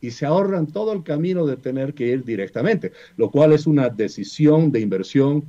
y 0.00 0.10
se 0.10 0.26
ahorran 0.26 0.66
todo 0.66 0.92
el 0.92 1.02
camino 1.02 1.46
de 1.46 1.56
tener 1.56 1.94
que 1.94 2.08
ir 2.08 2.24
directamente, 2.24 2.92
lo 3.16 3.30
cual 3.30 3.52
es 3.52 3.66
una 3.66 3.88
decisión 3.88 4.72
de 4.72 4.80
inversión 4.80 5.44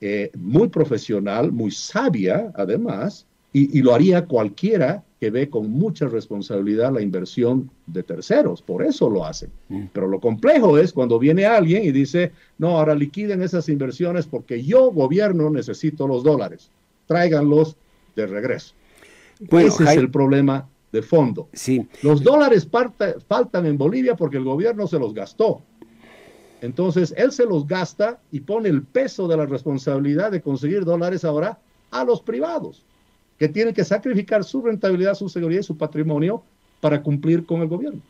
eh, 0.00 0.30
muy 0.36 0.68
profesional, 0.68 1.52
muy 1.52 1.70
sabia 1.70 2.52
además, 2.54 3.26
y, 3.52 3.80
lo 3.82 3.94
haría 3.94 4.26
cualquiera 4.26 5.02
que 5.20 5.30
ve 5.30 5.50
con 5.50 5.70
mucha 5.70 6.06
responsabilidad 6.06 6.92
la 6.92 7.02
inversión 7.02 7.70
de 7.86 8.02
terceros, 8.02 8.62
por 8.62 8.84
eso 8.84 9.10
lo 9.10 9.24
hacen. 9.24 9.50
Mm. 9.68 9.86
Pero 9.92 10.06
lo 10.06 10.20
complejo 10.20 10.78
es 10.78 10.92
cuando 10.92 11.18
viene 11.18 11.44
alguien 11.44 11.84
y 11.84 11.90
dice, 11.90 12.32
no, 12.58 12.78
ahora 12.78 12.94
liquiden 12.94 13.42
esas 13.42 13.68
inversiones 13.68 14.26
porque 14.26 14.62
yo, 14.62 14.92
gobierno, 14.92 15.50
necesito 15.50 16.06
los 16.06 16.22
dólares, 16.22 16.70
tráiganlos 17.06 17.76
de 18.14 18.26
regreso. 18.26 18.74
Ese 19.40 19.84
es 19.84 19.96
el 19.96 20.10
problema 20.10 20.68
de 20.92 21.02
fondo. 21.02 21.48
Sí. 21.52 21.86
Los 22.02 22.22
dólares 22.22 22.68
faltan 23.26 23.66
en 23.66 23.76
Bolivia 23.76 24.14
porque 24.16 24.36
el 24.36 24.44
gobierno 24.44 24.86
se 24.86 24.98
los 24.98 25.14
gastó. 25.14 25.62
Entonces, 26.60 27.14
él 27.16 27.30
se 27.30 27.44
los 27.44 27.66
gasta 27.66 28.20
y 28.32 28.40
pone 28.40 28.68
el 28.68 28.82
peso 28.82 29.28
de 29.28 29.36
la 29.36 29.46
responsabilidad 29.46 30.32
de 30.32 30.42
conseguir 30.42 30.84
dólares 30.84 31.24
ahora 31.24 31.58
a 31.90 32.04
los 32.04 32.20
privados 32.20 32.84
que 33.38 33.48
tienen 33.48 33.72
que 33.72 33.84
sacrificar 33.84 34.44
su 34.44 34.62
rentabilidad, 34.62 35.14
su 35.14 35.28
seguridad 35.28 35.60
y 35.60 35.64
su 35.64 35.76
patrimonio 35.76 36.42
para 36.80 37.02
cumplir 37.02 37.46
con 37.46 37.60
el 37.62 37.68
gobierno. 37.68 38.00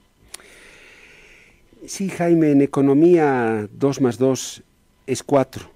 Sí, 1.87 2.09
Jaime, 2.09 2.51
en 2.51 2.63
economía 2.63 3.69
2 3.73 4.01
más 4.01 4.19
2 4.19 4.63
es 5.07 5.23
4. 5.23 5.71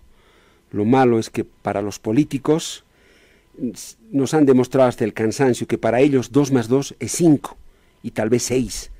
Lo 0.72 0.84
malo 0.84 1.18
es 1.18 1.30
que 1.30 1.44
para 1.44 1.82
los 1.82 1.98
políticos 1.98 2.84
nos 4.10 4.34
han 4.34 4.46
demostrado 4.46 4.88
hasta 4.88 5.04
el 5.04 5.12
cansancio 5.12 5.66
que 5.66 5.78
para 5.78 6.00
ellos 6.00 6.32
2 6.32 6.52
más 6.52 6.68
2 6.68 6.96
es 6.98 7.12
5 7.12 7.56
y 8.02 8.10
tal 8.12 8.30
vez 8.30 8.44
6. 8.44 8.90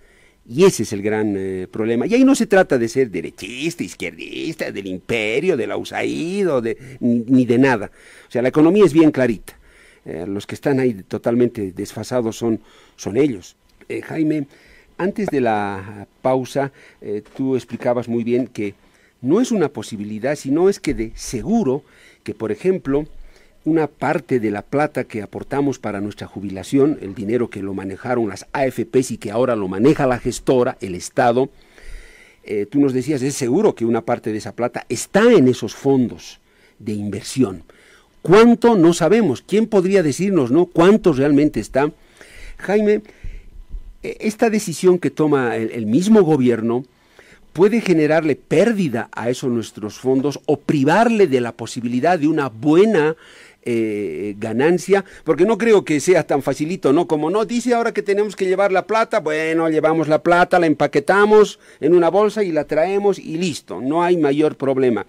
Y 0.48 0.64
ese 0.64 0.82
es 0.82 0.92
el 0.92 1.02
gran 1.02 1.34
eh, 1.36 1.68
problema. 1.70 2.06
Y 2.06 2.14
ahí 2.14 2.24
no 2.24 2.34
se 2.34 2.46
trata 2.46 2.76
de 2.76 2.88
ser 2.88 3.10
derechista, 3.10 3.84
izquierdista, 3.84 4.72
del 4.72 4.86
imperio, 4.86 5.56
del 5.56 5.72
USAID, 5.72 6.48
de, 6.62 6.98
ni 7.00 7.46
de 7.46 7.58
nada. 7.58 7.90
O 8.28 8.30
sea, 8.30 8.42
la 8.42 8.48
economía 8.48 8.84
es 8.84 8.92
bien 8.92 9.12
clarita. 9.12 9.56
Eh, 10.04 10.26
los 10.26 10.46
que 10.46 10.54
están 10.54 10.80
ahí 10.80 10.94
totalmente 10.94 11.72
desfasados 11.72 12.36
son, 12.36 12.60
son 12.96 13.16
ellos. 13.16 13.56
Eh, 13.88 14.02
Jaime, 14.02 14.46
antes 14.98 15.28
de 15.28 15.40
la 15.40 16.06
pausa, 16.22 16.72
eh, 17.00 17.22
tú 17.36 17.54
explicabas 17.54 18.08
muy 18.08 18.24
bien 18.24 18.48
que 18.48 18.74
no 19.20 19.40
es 19.40 19.52
una 19.52 19.68
posibilidad, 19.68 20.34
sino 20.34 20.68
es 20.68 20.80
que 20.80 20.94
de 20.94 21.12
seguro 21.14 21.84
que, 22.24 22.34
por 22.34 22.50
ejemplo, 22.50 23.06
una 23.64 23.86
parte 23.86 24.40
de 24.40 24.50
la 24.50 24.62
plata 24.62 25.04
que 25.04 25.22
aportamos 25.22 25.78
para 25.78 26.00
nuestra 26.00 26.26
jubilación, 26.26 26.98
el 27.00 27.14
dinero 27.14 27.48
que 27.48 27.62
lo 27.62 27.74
manejaron 27.74 28.28
las 28.28 28.46
AFPs 28.52 29.12
y 29.12 29.18
que 29.18 29.30
ahora 29.30 29.54
lo 29.54 29.68
maneja 29.68 30.08
la 30.08 30.18
gestora, 30.18 30.76
el 30.80 30.96
Estado, 30.96 31.48
tú 32.70 32.80
nos 32.80 32.92
decías, 32.92 33.22
es 33.22 33.36
seguro 33.36 33.76
que 33.76 33.84
una 33.84 34.00
parte 34.00 34.32
de 34.32 34.38
esa 34.38 34.56
plata 34.56 34.84
está 34.88 35.32
en 35.32 35.46
esos 35.46 35.76
fondos 35.76 36.40
de 36.80 36.92
inversión. 36.92 37.62
¿Cuánto? 38.22 38.76
No 38.76 38.94
sabemos. 38.94 39.42
¿Quién 39.42 39.66
podría 39.66 40.02
decirnos, 40.02 40.50
no? 40.52 40.66
¿Cuánto 40.66 41.12
realmente 41.12 41.58
está? 41.58 41.90
Jaime, 42.58 43.02
e, 44.02 44.16
esta 44.20 44.48
decisión 44.48 44.98
que 44.98 45.10
toma 45.10 45.56
el, 45.56 45.86
mismo 45.86 46.22
gobierno 46.22 46.84
puede 47.52 47.80
generarle 47.80 48.36
pérdida 48.36 49.10
a 49.12 49.28
esos 49.28 49.50
nuestros 49.50 49.98
fondos 49.98 50.40
o 50.46 50.58
privarle 50.58 51.26
de 51.26 51.40
la 51.40 51.52
posibilidad 51.52 52.18
de 52.18 52.28
una 52.28 52.48
buena 52.48 53.16
eh, 53.64 54.34
ganancia, 54.38 55.04
porque 55.24 55.44
no 55.44 55.58
creo 55.58 55.84
que 55.84 56.00
sea 56.00 56.26
tan 56.26 56.42
facilito, 56.42 56.92
¿no? 56.92 57.06
Como 57.06 57.28
no, 57.28 57.44
dice 57.44 57.74
ahora 57.74 57.92
que 57.92 58.02
tenemos 58.02 58.36
que 58.36 58.46
llevar 58.46 58.72
la 58.72 58.86
plata, 58.86 59.20
bueno, 59.20 59.68
llevamos 59.68 60.08
la 60.08 60.22
plata, 60.22 60.58
la 60.58 60.66
empaquetamos 60.66 61.58
en 61.80 61.94
una 61.94 62.08
bolsa 62.08 62.42
y 62.42 62.52
la 62.52 62.64
traemos 62.64 63.18
y 63.18 63.36
listo, 63.36 63.80
no 63.80 64.02
hay 64.02 64.16
mayor 64.16 64.56
problema. 64.56 65.06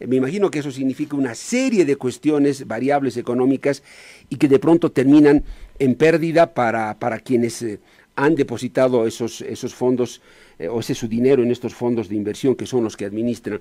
Eh, 0.00 0.06
me 0.06 0.16
imagino 0.16 0.50
que 0.50 0.58
eso 0.58 0.70
significa 0.70 1.16
una 1.16 1.34
serie 1.34 1.84
de 1.84 1.96
cuestiones, 1.96 2.66
variables 2.66 3.16
económicas, 3.16 3.82
y 4.28 4.36
que 4.36 4.48
de 4.48 4.58
pronto 4.58 4.92
terminan 4.92 5.44
en 5.78 5.94
pérdida 5.94 6.52
para, 6.54 6.98
para 6.98 7.18
quienes 7.20 7.62
eh, 7.62 7.80
han 8.14 8.34
depositado 8.34 9.06
esos, 9.06 9.40
esos 9.42 9.74
fondos 9.74 10.20
eh, 10.58 10.68
o 10.68 10.80
ese 10.80 10.94
su 10.94 11.08
dinero 11.08 11.42
en 11.42 11.50
estos 11.50 11.74
fondos 11.74 12.08
de 12.08 12.16
inversión 12.16 12.54
que 12.54 12.66
son 12.66 12.84
los 12.84 12.96
que 12.96 13.04
administran. 13.04 13.60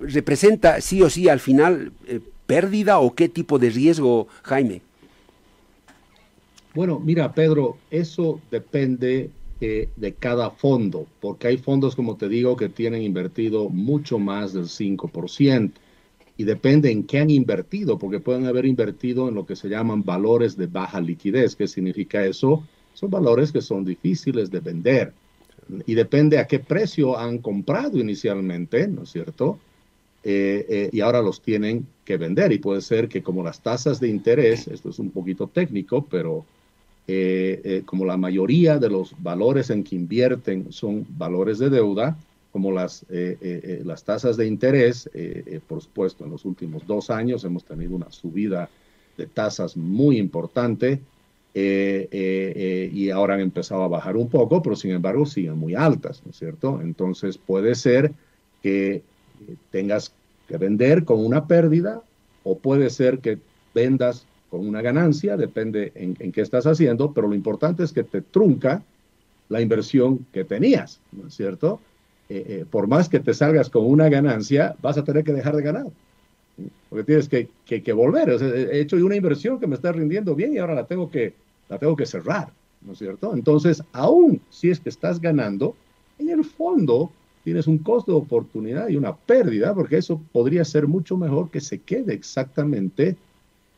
¿Representa 0.00 0.80
sí 0.80 1.02
o 1.02 1.10
sí 1.10 1.28
al 1.28 1.40
final 1.40 1.92
pérdida 2.46 2.98
o 3.00 3.14
qué 3.14 3.28
tipo 3.28 3.58
de 3.58 3.70
riesgo, 3.70 4.28
Jaime? 4.42 4.80
Bueno, 6.74 6.98
mira, 6.98 7.32
Pedro, 7.34 7.76
eso 7.90 8.40
depende 8.50 9.30
de 9.62 10.14
cada 10.18 10.50
fondo, 10.50 11.06
porque 11.20 11.46
hay 11.46 11.56
fondos, 11.56 11.94
como 11.94 12.16
te 12.16 12.28
digo, 12.28 12.56
que 12.56 12.68
tienen 12.68 13.02
invertido 13.02 13.68
mucho 13.68 14.18
más 14.18 14.52
del 14.52 14.64
5%. 14.64 15.72
Y 16.36 16.44
depende 16.44 16.90
en 16.90 17.04
qué 17.04 17.20
han 17.20 17.30
invertido, 17.30 17.98
porque 17.98 18.18
pueden 18.18 18.46
haber 18.46 18.66
invertido 18.66 19.28
en 19.28 19.36
lo 19.36 19.46
que 19.46 19.54
se 19.54 19.68
llaman 19.68 20.02
valores 20.02 20.56
de 20.56 20.66
baja 20.66 21.00
liquidez. 21.00 21.54
¿Qué 21.54 21.68
significa 21.68 22.24
eso? 22.24 22.66
Son 22.94 23.10
valores 23.10 23.52
que 23.52 23.60
son 23.60 23.84
difíciles 23.84 24.50
de 24.50 24.60
vender. 24.60 25.12
Y 25.86 25.94
depende 25.94 26.38
a 26.38 26.46
qué 26.46 26.58
precio 26.58 27.16
han 27.16 27.38
comprado 27.38 27.98
inicialmente, 27.98 28.88
¿no 28.88 29.02
es 29.02 29.10
cierto? 29.10 29.58
Eh, 30.24 30.66
eh, 30.68 30.90
y 30.92 31.00
ahora 31.00 31.22
los 31.22 31.40
tienen 31.40 31.86
que 32.04 32.16
vender. 32.16 32.50
Y 32.50 32.58
puede 32.58 32.80
ser 32.80 33.08
que 33.08 33.22
como 33.22 33.44
las 33.44 33.62
tasas 33.62 34.00
de 34.00 34.08
interés, 34.08 34.66
esto 34.66 34.90
es 34.90 34.98
un 34.98 35.10
poquito 35.10 35.46
técnico, 35.46 36.04
pero 36.10 36.44
eh, 37.08 37.60
eh, 37.64 37.82
como 37.84 38.04
la 38.04 38.16
mayoría 38.16 38.78
de 38.78 38.88
los 38.88 39.14
valores 39.20 39.70
en 39.70 39.82
que 39.82 39.96
invierten 39.96 40.72
son 40.72 41.04
valores 41.18 41.58
de 41.58 41.68
deuda, 41.68 42.16
como 42.52 42.70
las, 42.70 43.04
eh, 43.08 43.82
las 43.84 44.04
tasas 44.04 44.36
de 44.36 44.46
interés, 44.46 45.10
por 45.66 45.80
supuesto, 45.80 46.24
en 46.24 46.30
los 46.30 46.44
últimos 46.44 46.86
dos 46.86 47.08
años 47.08 47.44
hemos 47.44 47.64
tenido 47.64 47.96
una 47.96 48.12
subida 48.12 48.68
de 49.16 49.26
tasas 49.26 49.74
muy 49.76 50.18
importante 50.18 51.00
y 51.54 53.10
ahora 53.10 53.34
han 53.34 53.40
empezado 53.40 53.82
a 53.82 53.88
bajar 53.88 54.18
un 54.18 54.28
poco, 54.28 54.62
pero 54.62 54.76
sin 54.76 54.90
embargo 54.90 55.24
siguen 55.24 55.58
muy 55.58 55.74
altas, 55.74 56.22
¿no 56.26 56.30
es 56.30 56.36
cierto? 56.36 56.80
Entonces 56.82 57.38
puede 57.38 57.74
ser 57.74 58.12
que 58.62 59.02
tengas 59.70 60.12
que 60.46 60.58
vender 60.58 61.06
con 61.06 61.24
una 61.24 61.46
pérdida 61.46 62.02
o 62.44 62.58
puede 62.58 62.90
ser 62.90 63.20
que 63.20 63.38
vendas 63.74 64.26
con 64.52 64.68
una 64.68 64.82
ganancia, 64.82 65.38
depende 65.38 65.92
en, 65.94 66.30
qué 66.30 66.42
estás 66.42 66.66
haciendo, 66.66 67.14
pero 67.14 67.26
lo 67.26 67.34
importante 67.34 67.84
es 67.84 67.90
que 67.90 68.04
te 68.04 68.20
trunca 68.20 68.82
la 69.48 69.62
inversión 69.62 70.26
que 70.30 70.44
tenías, 70.44 71.00
¿no 71.10 71.28
es 71.28 71.34
cierto? 71.34 71.80
Eh, 72.28 72.44
eh, 72.46 72.64
por 72.70 72.86
más 72.86 73.08
que 73.08 73.18
te 73.18 73.32
salgas 73.32 73.70
con 73.70 73.86
una 73.86 74.10
ganancia, 74.10 74.76
vas 74.82 74.98
a 74.98 75.04
tener 75.04 75.24
que 75.24 75.32
dejar 75.32 75.56
de 75.56 75.62
ganar, 75.62 75.86
porque 76.90 77.04
tienes 77.04 77.30
que, 77.30 77.48
que, 77.64 77.92
volver. 77.94 78.28
he 78.28 78.78
hecho 78.78 78.96
una 78.96 79.16
inversión 79.16 79.58
que 79.58 79.66
me 79.66 79.74
está 79.74 79.90
rindiendo 79.90 80.34
bien 80.34 80.52
y 80.52 80.58
ahora 80.58 80.74
la 80.74 80.84
tengo 80.84 81.10
que, 81.10 81.32
la 81.70 81.78
tengo 81.78 81.96
que 81.96 82.04
cerrar, 82.04 82.52
¿no 82.82 82.92
es 82.92 82.98
cierto? 82.98 83.34
Entonces, 83.34 83.82
aún 83.92 84.38
si 84.50 84.68
es 84.68 84.80
que 84.80 84.90
estás 84.90 85.18
ganando, 85.18 85.74
en 86.18 86.28
el 86.28 86.44
fondo 86.44 87.10
tienes 87.42 87.66
un 87.66 87.78
costo 87.78 88.12
de 88.12 88.18
oportunidad 88.18 88.88
y 88.88 88.96
una 88.96 89.16
pérdida, 89.16 89.74
porque 89.74 89.96
eso 89.96 90.20
podría 90.30 90.62
ser 90.66 90.86
mucho 90.86 91.16
mejor 91.16 91.50
que 91.50 91.62
se 91.62 91.78
quede 91.78 92.12
exactamente 92.12 93.16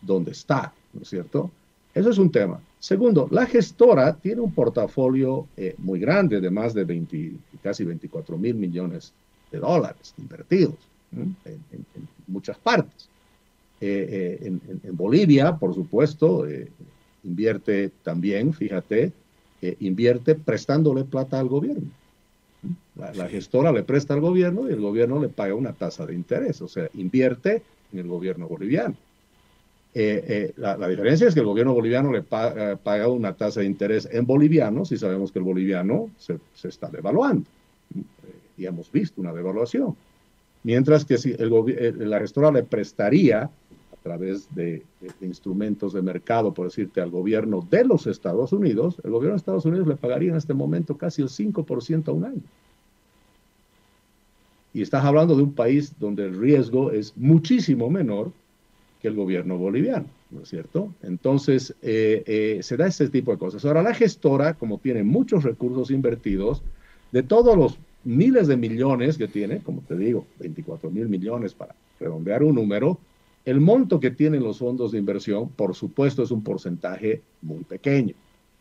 dónde 0.05 0.33
está, 0.33 0.73
¿no 0.93 1.03
es 1.03 1.09
cierto? 1.09 1.51
Eso 1.95 2.11
es 2.11 2.19
un 2.19 2.31
tema. 2.31 2.61
Segundo, 2.81 3.29
la 3.31 3.47
gestora 3.47 4.15
tiene 4.17 4.41
un 4.41 4.53
portafolio 4.53 5.47
eh, 5.57 5.75
muy 5.79 6.01
grande 6.01 6.41
de 6.41 6.51
más 6.51 6.75
de 6.75 6.85
20, 6.85 7.33
casi 7.63 7.85
24 7.85 8.37
mil 8.37 8.57
millones 8.57 9.15
de 9.51 9.59
dólares 9.61 10.13
invertidos 10.19 10.75
en, 11.13 11.37
muchas 12.27 12.59
partes. 12.59 13.09
Eh, 13.81 14.39
eh, 14.43 14.59
en, 14.83 14.97
Bolivia, 14.97 15.57
por 15.57 15.75
supuesto, 15.75 16.47
invierte 17.23 17.91
también, 18.03 18.53
fíjate, 18.53 19.13
invierte 19.81 20.35
prestándole 20.35 21.05
plata 21.05 21.39
al 21.39 21.49
gobierno. 21.49 21.89
la, 22.97 23.29
gestora 23.29 23.73
le 23.73 23.83
presta 23.85 24.15
al 24.15 24.21
gobierno 24.21 24.69
y 24.69 24.73
el 24.73 24.81
gobierno 24.81 25.21
le 25.21 25.29
paga 25.29 25.55
una 25.55 25.73
tasa 25.73 26.05
de 26.05 26.15
interés, 26.15 26.61
o 26.61 26.69
sea, 26.69 26.89
invierte 26.95 27.63
en 27.93 28.01
el 28.01 28.09
gobierno 28.09 28.49
boliviano. 28.49 28.97
Eh, 29.97 30.25
eh, 30.27 30.53
la, 30.57 30.89
diferencia 30.89 31.29
es 31.29 31.35
que 31.35 31.41
el 31.41 31.47
gobierno 31.47 31.73
boliviano 31.73 32.13
le 32.13 32.23
paga 32.23 33.09
una 33.09 33.35
tasa 33.35 33.61
de 33.61 33.67
interés 33.67 34.09
en 34.11 34.27
bolivianos 34.27 34.91
y 34.91 34.99
sabemos 34.99 35.31
que 35.31 35.39
el 35.39 35.45
boliviano 35.45 36.11
se, 36.19 36.39
se 36.53 36.69
está 36.69 36.89
devaluando. 36.89 37.49
y 38.57 38.67
hemos 38.67 38.91
visto 38.91 39.21
una 39.21 39.33
devaluación. 39.33 39.95
Mientras 40.65 41.05
que 41.05 41.19
si 41.19 41.33
el, 41.39 42.09
la 42.11 42.19
gestora 42.19 42.51
le 42.51 42.65
prestaría 42.65 43.51
través 44.05 44.55
de, 44.55 44.83
instrumentos 45.23 45.95
de 45.95 46.03
mercado, 46.03 46.53
por 46.53 46.67
decirte, 46.67 47.01
al 47.01 47.11
gobierno 47.11 47.67
de 47.69 47.85
los 47.85 48.07
Estados 48.07 48.53
Unidos, 48.53 49.01
el 49.03 49.11
gobierno 49.11 49.33
de 49.33 49.39
Estados 49.39 49.65
Unidos 49.65 49.89
le 49.89 49.97
pagaría 49.97 50.31
en 50.31 50.37
este 50.37 50.53
momento 50.53 50.99
casi 50.99 51.23
el 51.23 51.31
5% 51.31 52.09
a 52.09 52.13
un 52.13 52.25
año. 52.27 52.43
Y 54.75 54.83
estás 54.83 55.05
hablando 55.05 55.35
de 55.35 55.43
un 55.43 55.55
país 55.55 55.95
donde 55.99 56.25
el 56.25 56.39
riesgo 56.39 56.91
es 56.93 57.17
muchísimo 57.17 57.89
menor 57.89 58.31
el 59.09 59.15
gobierno 59.15 59.59
boliviano, 59.59 60.07
¿no 60.31 60.43
es 60.43 60.49
cierto? 60.49 60.95
Entonces, 61.03 61.75
eh, 61.83 62.23
eh, 62.27 62.59
se 62.63 62.77
da 62.77 62.87
ese 62.87 63.09
tipo 63.09 63.33
de 63.33 63.39
cosas. 63.39 63.65
Ahora, 63.65 63.83
la 63.83 63.95
gestora, 63.95 64.55
como 64.55 64.79
tiene 64.79 65.03
muchos 65.03 65.45
recursos 65.45 65.91
invertidos, 65.91 66.63
de 67.13 67.23
todos 67.23 67.57
los 67.57 67.79
miles 68.05 68.47
de 68.49 68.57
millones 68.57 69.17
que 69.17 69.29
tiene, 69.29 69.61
como 69.61 69.81
te 69.83 69.97
digo, 69.97 70.27
24 70.39 70.91
mil 70.91 71.09
millones 71.09 71.55
para 71.55 71.75
redondear 71.99 72.43
un 72.43 72.55
número, 72.55 72.99
el 73.45 73.61
monto 73.61 74.01
que 74.01 74.11
tienen 74.11 74.43
los 74.43 74.59
fondos 74.59 74.93
de 74.93 74.99
inversión, 74.99 75.49
por 75.51 75.75
supuesto, 75.75 76.23
es 76.23 76.31
un 76.31 76.43
porcentaje 76.43 77.23
muy 77.43 77.63
pequeño. 77.65 78.15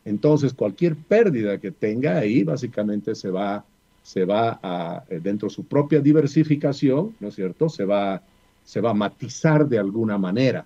Entonces, 0.04 0.52
cualquier 0.52 0.96
pérdida 0.96 1.58
que 1.58 1.70
tenga 1.70 2.18
ahí, 2.18 2.42
básicamente 2.44 3.14
se 3.14 3.30
va, 3.30 3.64
se 4.02 4.24
va 4.24 4.60
a, 4.62 5.04
eh, 5.08 5.20
dentro 5.22 5.48
de 5.48 5.54
su 5.54 5.64
propia 5.64 6.00
diversificación, 6.00 7.14
¿no 7.20 7.28
es 7.28 7.34
cierto? 7.34 7.68
Se 7.70 7.84
va, 7.84 8.22
se 8.64 8.80
va 8.80 8.90
a 8.90 8.94
matizar 8.94 9.68
de 9.68 9.78
alguna 9.78 10.18
manera. 10.18 10.64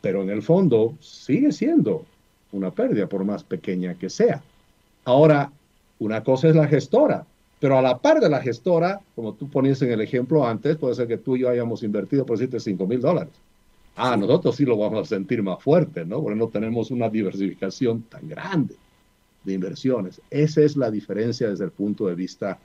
Pero 0.00 0.22
en 0.22 0.30
el 0.30 0.42
fondo 0.42 0.94
sigue 1.00 1.52
siendo 1.52 2.04
una 2.52 2.70
pérdida, 2.70 3.06
por 3.06 3.24
más 3.24 3.44
pequeña 3.44 3.94
que 3.94 4.08
sea. 4.08 4.42
Ahora, 5.04 5.50
una 5.98 6.22
cosa 6.22 6.48
es 6.48 6.56
la 6.56 6.66
gestora, 6.66 7.26
pero 7.60 7.76
a 7.76 7.82
la 7.82 7.98
par 7.98 8.20
de 8.20 8.28
la 8.28 8.40
gestora, 8.40 9.00
como 9.14 9.34
tú 9.34 9.48
ponías 9.48 9.82
en 9.82 9.90
el 9.90 10.00
ejemplo 10.00 10.46
antes, 10.46 10.76
puede 10.76 10.94
ser 10.94 11.08
que 11.08 11.18
tú 11.18 11.36
y 11.36 11.40
yo 11.40 11.48
hayamos 11.48 11.82
invertido, 11.82 12.24
por 12.24 12.38
decirte, 12.38 12.60
5 12.60 12.86
mil 12.86 13.00
dólares. 13.00 13.32
Ah, 13.96 14.16
nosotros 14.16 14.54
sí 14.54 14.64
lo 14.64 14.76
vamos 14.76 15.00
a 15.00 15.08
sentir 15.08 15.42
más 15.42 15.60
fuerte, 15.60 16.04
¿no? 16.04 16.22
Porque 16.22 16.38
no 16.38 16.46
tenemos 16.48 16.92
una 16.92 17.08
diversificación 17.08 18.02
tan 18.02 18.28
grande 18.28 18.76
de 19.42 19.52
inversiones. 19.54 20.20
Esa 20.30 20.62
es 20.62 20.76
la 20.76 20.90
diferencia 20.90 21.50
desde 21.50 21.64
el 21.64 21.72
punto 21.72 22.06
de 22.06 22.14
vista 22.14 22.58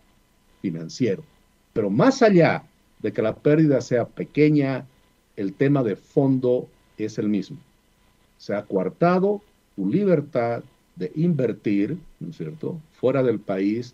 financiero. 0.62 1.23
Pero 1.73 1.89
más 1.89 2.21
allá 2.21 2.63
de 3.04 3.12
que 3.12 3.22
la 3.22 3.36
pérdida 3.36 3.82
sea 3.82 4.06
pequeña, 4.06 4.86
el 5.36 5.54
tema 5.54 5.84
de 5.84 5.96
fondo 5.96 6.68
es 6.98 7.20
el 7.20 7.30
mismo. 7.30 7.58
Se 8.38 8.56
ha 8.56 8.63
coartado 8.63 9.42
tu 9.76 9.88
libertad 9.88 10.63
de 10.96 11.12
invertir, 11.16 11.98
¿no 12.20 12.30
es 12.30 12.38
cierto?, 12.38 12.80
fuera 12.94 13.22
del 13.22 13.39
país 13.39 13.94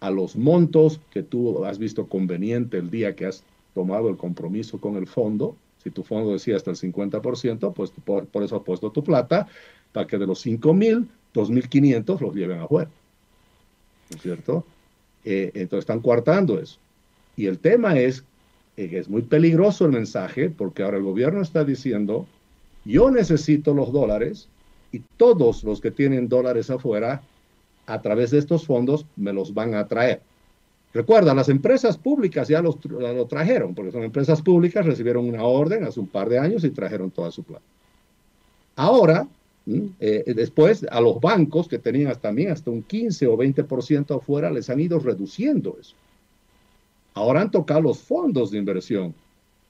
a 0.00 0.10
los 0.10 0.34
montos 0.36 1.00
que 1.12 1.22
tú 1.22 1.64
has 1.64 1.78
visto 1.78 2.06
conveniente 2.06 2.78
el 2.78 2.90
día 2.90 3.14
que 3.14 3.26
has 3.26 3.44
tomado 3.74 4.08
el 4.08 4.16
compromiso 4.16 4.80
con 4.80 4.96
el 4.96 5.06
fondo. 5.06 5.56
Si 5.82 5.90
tu 5.90 6.02
fondo 6.02 6.32
decía 6.32 6.56
hasta 6.56 6.70
el 6.70 6.76
50%, 6.76 7.72
pues 7.74 7.92
por, 8.04 8.26
eso 8.42 8.56
has 8.56 8.62
puesto 8.62 8.90
tu 8.90 9.04
plata 9.04 9.46
para 9.92 10.06
que 10.06 10.16
de 10.16 10.26
los 10.26 10.40
5 10.40 10.72
mil, 10.72 11.08
2.500 11.34 12.20
los 12.20 12.34
lleven 12.34 12.60
afuera. 12.60 12.90
¿No 14.10 14.16
es 14.16 14.22
cierto? 14.22 14.64
Eh, 15.24 15.50
entonces 15.54 15.80
están 15.80 16.00
coartando 16.00 16.58
eso. 16.58 16.78
Y 17.36 17.46
el 17.46 17.58
tema 17.58 17.98
es 17.98 18.24
es 18.84 19.08
muy 19.08 19.22
peligroso 19.22 19.84
el 19.86 19.92
mensaje 19.92 20.50
porque 20.50 20.82
ahora 20.82 20.96
el 20.96 21.02
gobierno 21.02 21.42
está 21.42 21.64
diciendo, 21.64 22.26
yo 22.84 23.10
necesito 23.10 23.74
los 23.74 23.92
dólares 23.92 24.48
y 24.92 25.00
todos 25.16 25.64
los 25.64 25.80
que 25.80 25.90
tienen 25.90 26.28
dólares 26.28 26.70
afuera 26.70 27.22
a 27.86 28.00
través 28.02 28.30
de 28.30 28.38
estos 28.38 28.66
fondos 28.66 29.06
me 29.16 29.32
los 29.32 29.52
van 29.52 29.74
a 29.74 29.86
traer. 29.86 30.20
Recuerda, 30.92 31.34
las 31.34 31.48
empresas 31.48 31.96
públicas 31.96 32.48
ya 32.48 32.60
los, 32.60 32.84
lo 32.84 33.26
trajeron, 33.26 33.74
porque 33.74 33.92
son 33.92 34.02
empresas 34.02 34.42
públicas, 34.42 34.84
recibieron 34.84 35.28
una 35.28 35.44
orden 35.44 35.84
hace 35.84 36.00
un 36.00 36.08
par 36.08 36.28
de 36.28 36.38
años 36.38 36.64
y 36.64 36.70
trajeron 36.70 37.10
toda 37.10 37.30
su 37.30 37.44
plata. 37.44 37.64
Ahora, 38.74 39.28
eh, 40.00 40.24
después, 40.34 40.84
a 40.90 41.00
los 41.00 41.20
bancos 41.20 41.68
que 41.68 41.78
tenían 41.78 42.18
también 42.20 42.50
hasta 42.50 42.70
un 42.70 42.82
15 42.82 43.26
o 43.28 43.36
20% 43.36 44.16
afuera, 44.16 44.50
les 44.50 44.68
han 44.68 44.80
ido 44.80 44.98
reduciendo 44.98 45.76
eso. 45.80 45.94
Ahora 47.14 47.42
han 47.42 47.50
tocado 47.50 47.80
los 47.82 47.98
fondos 47.98 48.50
de 48.50 48.58
inversión. 48.58 49.14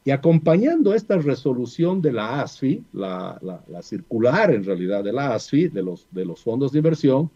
Y 0.05 0.11
acompañando 0.13 0.95
esta 0.95 1.19
resolución 1.19 2.01
de 2.01 2.13
la 2.13 2.41
ASFI, 2.41 2.83
la, 2.95 3.39
la, 3.69 3.83
circular 3.83 4.51
en 4.51 4.65
realidad 4.65 5.05
de 5.05 5.13
la 5.13 5.35
ASFI, 5.35 5.69
de 5.69 5.83
los, 5.83 6.07
fondos 6.43 6.73
de 6.73 6.79
inversión, 6.79 7.31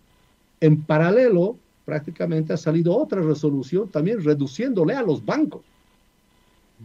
en 0.61 0.81
paralelo, 0.83 1.59
prácticamente 1.85 2.55
ha 2.55 2.57
salido 2.57 2.97
otra 2.97 3.21
resolución 3.21 3.89
también 3.91 4.25
reduciéndole 4.25 4.95
a 4.95 5.03
los 5.03 5.25
bancos. 5.25 5.63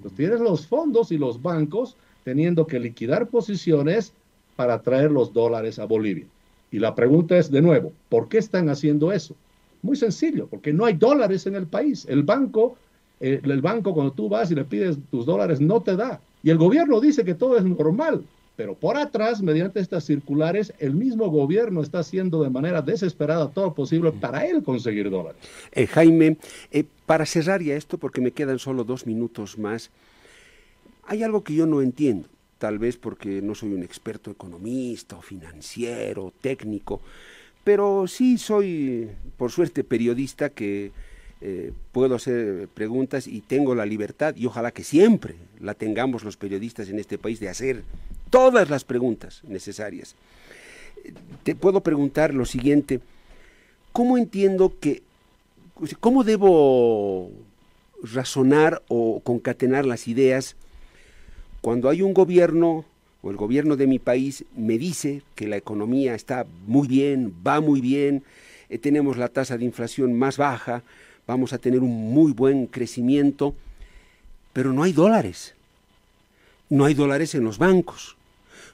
Pues 0.01 0.13
tienes 0.15 0.41
los 0.41 0.67
fondos 0.67 1.11
y 1.11 1.17
los 1.17 1.41
bancos 1.41 1.95
teniendo 2.25 2.67
que 2.67 2.79
liquidar 2.79 3.29
posiciones 3.29 4.13
para 4.57 4.81
traer 4.81 5.11
los 5.11 5.31
dólares 5.31 5.79
a 5.79 5.85
Bolivia. 5.85 6.25
Y 6.71 6.79
la 6.79 6.93
pregunta 6.93 7.37
es 7.37 7.49
de 7.49 7.61
nuevo, 7.61 7.93
¿por 8.09 8.27
qué 8.27 8.37
están 8.37 8.69
haciendo 8.69 9.13
eso? 9.13 9.35
Muy 9.81 9.95
sencillo, 9.95 10.47
porque 10.47 10.73
no 10.73 10.85
hay 10.85 10.93
dólares 10.93 11.47
en 11.47 11.55
el 11.55 11.65
país. 11.65 12.05
El 12.09 12.23
banco, 12.23 12.77
eh, 13.19 13.41
el 13.43 13.61
banco 13.61 13.93
cuando 13.93 14.13
tú 14.13 14.29
vas 14.29 14.51
y 14.51 14.55
le 14.55 14.65
pides 14.65 14.97
tus 15.11 15.25
dólares 15.25 15.59
no 15.59 15.81
te 15.81 15.95
da. 15.95 16.21
Y 16.43 16.49
el 16.49 16.57
gobierno 16.57 16.99
dice 16.99 17.23
que 17.23 17.33
todo 17.33 17.57
es 17.57 17.63
normal. 17.63 18.23
Pero 18.59 18.75
por 18.75 18.97
atrás, 18.97 19.41
mediante 19.41 19.79
estas 19.79 20.03
circulares, 20.03 20.73
el 20.79 20.93
mismo 20.93 21.29
gobierno 21.29 21.81
está 21.81 21.99
haciendo 21.99 22.43
de 22.43 22.49
manera 22.49 22.81
desesperada 22.81 23.49
todo 23.49 23.67
lo 23.67 23.73
posible 23.73 24.11
para 24.11 24.45
él 24.45 24.63
conseguir 24.63 25.09
dólares. 25.09 25.41
Eh, 25.71 25.87
Jaime, 25.87 26.35
eh, 26.69 26.83
para 27.05 27.25
cerrar 27.25 27.61
ya 27.63 27.75
esto, 27.75 27.97
porque 27.97 28.19
me 28.19 28.31
quedan 28.31 28.59
solo 28.59 28.83
dos 28.83 29.07
minutos 29.07 29.57
más, 29.57 29.91
hay 31.05 31.23
algo 31.23 31.41
que 31.41 31.55
yo 31.55 31.67
no 31.67 31.81
entiendo, 31.81 32.27
tal 32.57 32.79
vez 32.79 32.97
porque 32.97 33.41
no 33.41 33.55
soy 33.55 33.71
un 33.71 33.81
experto 33.81 34.29
economista 34.29 35.15
o 35.15 35.21
financiero, 35.21 36.33
técnico, 36.41 36.99
pero 37.63 38.07
sí 38.07 38.37
soy, 38.37 39.09
por 39.37 39.51
suerte, 39.51 39.85
periodista 39.85 40.49
que 40.49 40.91
eh, 41.41 41.71
puedo 41.91 42.15
hacer 42.15 42.67
preguntas 42.73 43.27
y 43.27 43.41
tengo 43.41 43.75
la 43.75 43.85
libertad, 43.85 44.35
y 44.35 44.45
ojalá 44.45 44.71
que 44.71 44.83
siempre 44.83 45.35
la 45.59 45.73
tengamos 45.73 46.23
los 46.23 46.37
periodistas 46.37 46.89
en 46.89 46.99
este 46.99 47.17
país, 47.17 47.39
de 47.39 47.49
hacer 47.49 47.83
todas 48.29 48.69
las 48.69 48.83
preguntas 48.83 49.41
necesarias. 49.47 50.15
Te 51.43 51.55
puedo 51.55 51.81
preguntar 51.81 52.33
lo 52.33 52.45
siguiente, 52.45 52.99
¿cómo 53.93 54.17
entiendo 54.17 54.73
que, 54.79 55.01
cómo 55.99 56.23
debo 56.23 57.31
razonar 58.03 58.81
o 58.87 59.21
concatenar 59.21 59.85
las 59.85 60.07
ideas 60.07 60.55
cuando 61.61 61.89
hay 61.89 62.01
un 62.01 62.13
gobierno 62.13 62.85
o 63.21 63.31
el 63.31 63.37
gobierno 63.37 63.75
de 63.75 63.87
mi 63.87 63.99
país 63.99 64.45
me 64.55 64.77
dice 64.77 65.21
que 65.35 65.47
la 65.47 65.57
economía 65.57 66.15
está 66.15 66.45
muy 66.67 66.87
bien, 66.87 67.33
va 67.45 67.59
muy 67.59 67.81
bien, 67.81 68.23
eh, 68.69 68.77
tenemos 68.77 69.17
la 69.17 69.27
tasa 69.27 69.57
de 69.57 69.65
inflación 69.65 70.13
más 70.13 70.37
baja, 70.37 70.83
vamos 71.29 71.53
a 71.53 71.59
tener 71.59 71.81
un 71.81 72.11
muy 72.11 72.31
buen 72.31 72.65
crecimiento, 72.65 73.53
pero 74.51 74.73
no 74.73 74.81
hay 74.81 74.93
dólares. 74.93 75.53
No 76.69 76.85
hay 76.85 76.95
dólares 76.95 77.35
en 77.35 77.43
los 77.43 77.59
bancos. 77.59 78.17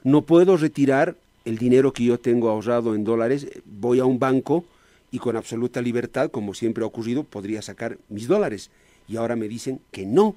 No 0.04 0.22
puedo 0.22 0.56
retirar 0.56 1.16
el 1.44 1.58
dinero 1.58 1.92
que 1.92 2.04
yo 2.04 2.18
tengo 2.18 2.48
ahorrado 2.48 2.94
en 2.94 3.04
dólares, 3.04 3.46
voy 3.66 4.00
a 4.00 4.06
un 4.06 4.18
banco 4.18 4.64
y 5.10 5.18
con 5.18 5.36
absoluta 5.36 5.82
libertad, 5.82 6.30
como 6.30 6.54
siempre 6.54 6.82
ha 6.82 6.86
ocurrido, 6.86 7.24
podría 7.24 7.60
sacar 7.60 7.98
mis 8.08 8.26
dólares. 8.26 8.70
Y 9.06 9.16
ahora 9.16 9.36
me 9.36 9.48
dicen 9.48 9.78
que 9.92 10.06
no, 10.06 10.34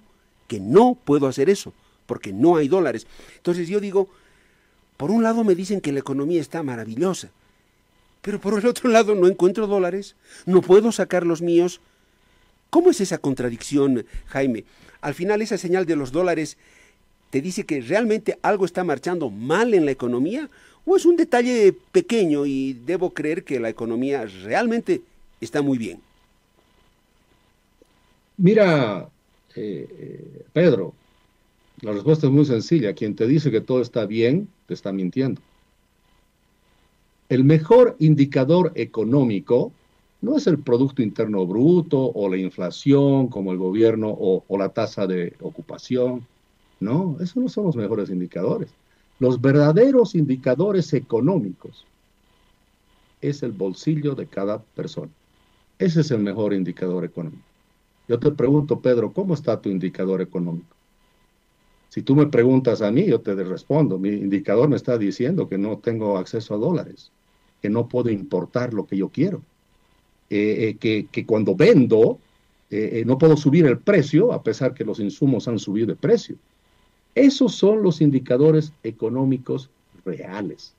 que 0.50 0.60
no 0.60 0.98
puedo 1.02 1.26
hacer 1.26 1.50
eso, 1.50 1.72
porque 2.06 2.34
no 2.34 2.58
hay 2.58 2.68
dólares. 2.68 3.08
Entonces 3.38 3.70
yo 3.70 3.80
digo, 3.80 4.10
por 4.98 5.10
un 5.10 5.24
lado 5.24 5.46
me 5.46 5.56
dicen 5.56 5.80
que 5.80 5.94
la 5.94 6.00
economía 6.02 6.42
está 6.42 6.64
maravillosa, 6.64 7.30
pero 8.22 8.42
por 8.42 8.60
el 8.60 8.66
otro 8.68 8.90
lado 8.90 9.16
no 9.16 9.28
encuentro 9.28 9.68
dólares, 9.68 10.18
no 10.46 10.62
puedo 10.62 10.92
sacar 10.92 11.26
los 11.26 11.42
míos. 11.42 11.80
¿Cómo 12.70 12.92
es 12.92 13.02
esa 13.02 13.18
contradicción, 13.18 14.06
Jaime? 14.28 14.66
Al 15.02 15.14
final 15.14 15.42
esa 15.42 15.58
señal 15.58 15.86
de 15.86 15.96
los 15.96 16.12
dólares 16.12 16.58
te 17.30 17.42
dice 17.42 17.66
que 17.66 17.82
realmente 17.82 18.38
algo 18.42 18.66
está 18.66 18.84
marchando 18.84 19.30
mal 19.30 19.74
en 19.74 19.86
la 19.86 19.92
economía 19.92 20.50
o 20.86 20.96
es 20.96 21.06
un 21.06 21.16
detalle 21.16 21.74
pequeño 21.92 22.46
y 22.46 22.74
debo 22.74 23.14
creer 23.14 23.44
que 23.44 23.60
la 23.60 23.70
economía 23.70 24.26
realmente 24.44 25.02
está 25.42 25.62
muy 25.62 25.78
bien? 25.78 26.00
Mira, 28.38 29.10
eh, 29.56 29.88
eh, 29.90 30.46
Pedro, 30.54 30.94
la 31.82 31.92
respuesta 31.92 32.28
es 32.28 32.34
muy 32.34 32.46
sencilla. 32.46 32.94
Quien 32.94 33.16
te 33.16 33.28
dice 33.28 33.52
que 33.52 33.62
todo 33.62 33.82
está 33.82 34.06
bien, 34.06 34.48
te 34.68 34.74
está 34.74 34.92
mintiendo. 34.92 35.42
El 37.28 37.44
mejor 37.44 37.96
indicador 38.00 38.72
económico 38.76 39.72
no 40.22 40.38
es 40.38 40.48
el 40.48 40.60
Producto 40.60 41.02
Interno 41.02 41.46
Bruto 41.46 42.00
o 42.00 42.30
la 42.30 42.38
inflación 42.38 43.28
como 43.28 43.52
el 43.52 43.58
gobierno 43.58 44.10
o 44.10 44.58
la 44.58 44.70
tasa 44.70 45.08
de 45.08 45.34
ocupación 45.42 46.26
no, 46.80 47.18
esos 47.20 47.38
no 47.38 47.50
son 47.50 47.66
los 47.66 47.76
mejores 47.76 48.10
indicadores. 48.10 48.70
Los 49.20 49.42
verdaderos 49.42 50.16
indicadores 50.16 50.94
económicos 50.94 51.86
es 53.22 53.44
el 53.44 53.52
bolsillo 53.52 54.16
de 54.16 54.28
cada 54.28 54.60
persona. 54.60 55.12
Ese 55.78 56.02
es 56.02 56.12
el 56.12 56.20
mejor 56.20 56.54
indicador 56.54 57.04
económico. 57.04 57.44
Yo 58.08 58.18
te 58.18 58.32
pregunto, 58.32 58.80
Pedro, 58.80 59.12
¿cómo 59.12 59.34
está 59.34 59.62
tu 59.62 59.70
indicador 59.70 60.22
económico? 60.22 60.76
Si 61.90 62.02
tú 62.02 62.16
me 62.16 62.28
preguntas 62.28 62.82
a 62.82 62.92
mí, 62.92 63.06
yo 63.06 63.20
te 63.20 63.36
respondo. 63.36 63.98
Mi 63.98 64.10
indicador 64.10 64.70
me 64.70 64.78
está 64.78 64.98
diciendo 64.98 65.50
que 65.50 65.58
no 65.58 65.80
tengo 65.80 66.18
acceso 66.18 66.54
a 66.54 66.58
dólares, 66.58 67.12
que 67.62 67.70
no 67.70 67.88
puedo 67.88 68.10
importar 68.10 68.74
lo 68.74 68.86
que 68.86 68.96
yo 68.96 69.10
quiero, 69.10 69.42
eh, 70.30 70.78
eh, 70.82 71.08
que, 71.12 71.26
cuando 71.26 71.56
vendo 71.56 72.20
eh, 72.70 73.04
no 73.06 73.18
puedo 73.18 73.36
subir 73.36 73.66
el 73.66 73.80
precio 73.80 74.32
a 74.32 74.44
pesar 74.44 74.76
que 74.76 74.84
los 74.84 75.00
insumos 75.00 75.48
han 75.48 75.58
subido 75.58 75.88
de 75.88 75.96
precio. 75.96 76.36
Esos 77.16 77.56
son 77.56 77.82
los 77.82 78.00
indicadores 78.00 78.72
económicos 78.84 79.70
reales. 80.06 80.74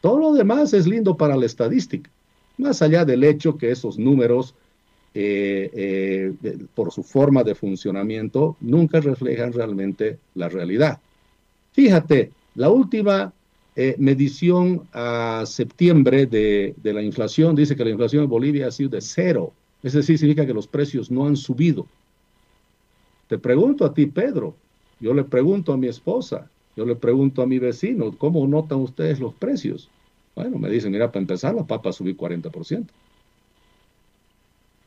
Todo 0.00 0.18
lo 0.18 0.32
demás 0.32 0.72
es 0.74 0.86
lindo 0.86 1.16
para 1.16 1.36
la 1.36 1.46
estadística, 1.46 2.10
más 2.58 2.82
allá 2.82 3.04
del 3.04 3.22
hecho 3.22 3.56
que 3.56 3.70
esos 3.70 3.98
números 3.98 4.54
por 6.74 6.92
su 6.92 7.02
forma 7.02 7.42
de 7.42 7.56
funcionamiento, 7.56 8.56
nunca 8.60 9.00
reflejan 9.00 9.52
realmente 9.52 10.20
la 10.36 10.48
realidad. 10.48 11.00
Fíjate, 11.72 12.30
la 12.54 12.70
última 12.70 13.32
eh, 13.76 13.94
medición 13.98 14.88
a 14.92 15.44
septiembre 15.46 16.26
de, 16.26 16.74
la 16.82 17.02
inflación 17.02 17.54
dice 17.54 17.76
que 17.76 17.84
la 17.84 17.90
inflación 17.90 18.24
en 18.24 18.30
Bolivia 18.30 18.68
ha 18.68 18.70
sido 18.70 18.90
de 18.90 19.00
cero. 19.00 19.52
Es 19.82 19.92
decir, 19.92 20.18
significa 20.18 20.46
que 20.46 20.54
los 20.54 20.66
precios 20.66 21.10
no 21.10 21.26
han 21.26 21.36
subido. 21.36 21.86
Te 23.28 23.38
pregunto 23.38 23.84
a 23.84 23.94
ti, 23.94 24.06
Pedro, 24.06 24.54
yo 24.98 25.14
le 25.14 25.24
pregunto 25.24 25.72
a 25.72 25.76
mi 25.76 25.86
esposa, 25.86 26.50
yo 26.76 26.84
le 26.84 26.96
pregunto 26.96 27.42
a 27.42 27.46
mi 27.46 27.58
vecino, 27.58 28.16
¿cómo 28.18 28.46
notan 28.46 28.78
ustedes 28.80 29.20
los 29.20 29.32
precios? 29.34 29.88
Bueno, 30.34 30.58
me 30.58 30.68
dicen, 30.68 30.92
mira, 30.92 31.10
para 31.10 31.20
empezar, 31.20 31.54
la 31.54 31.66
papa 31.66 31.92
subió 31.92 32.16
40% 32.16 32.86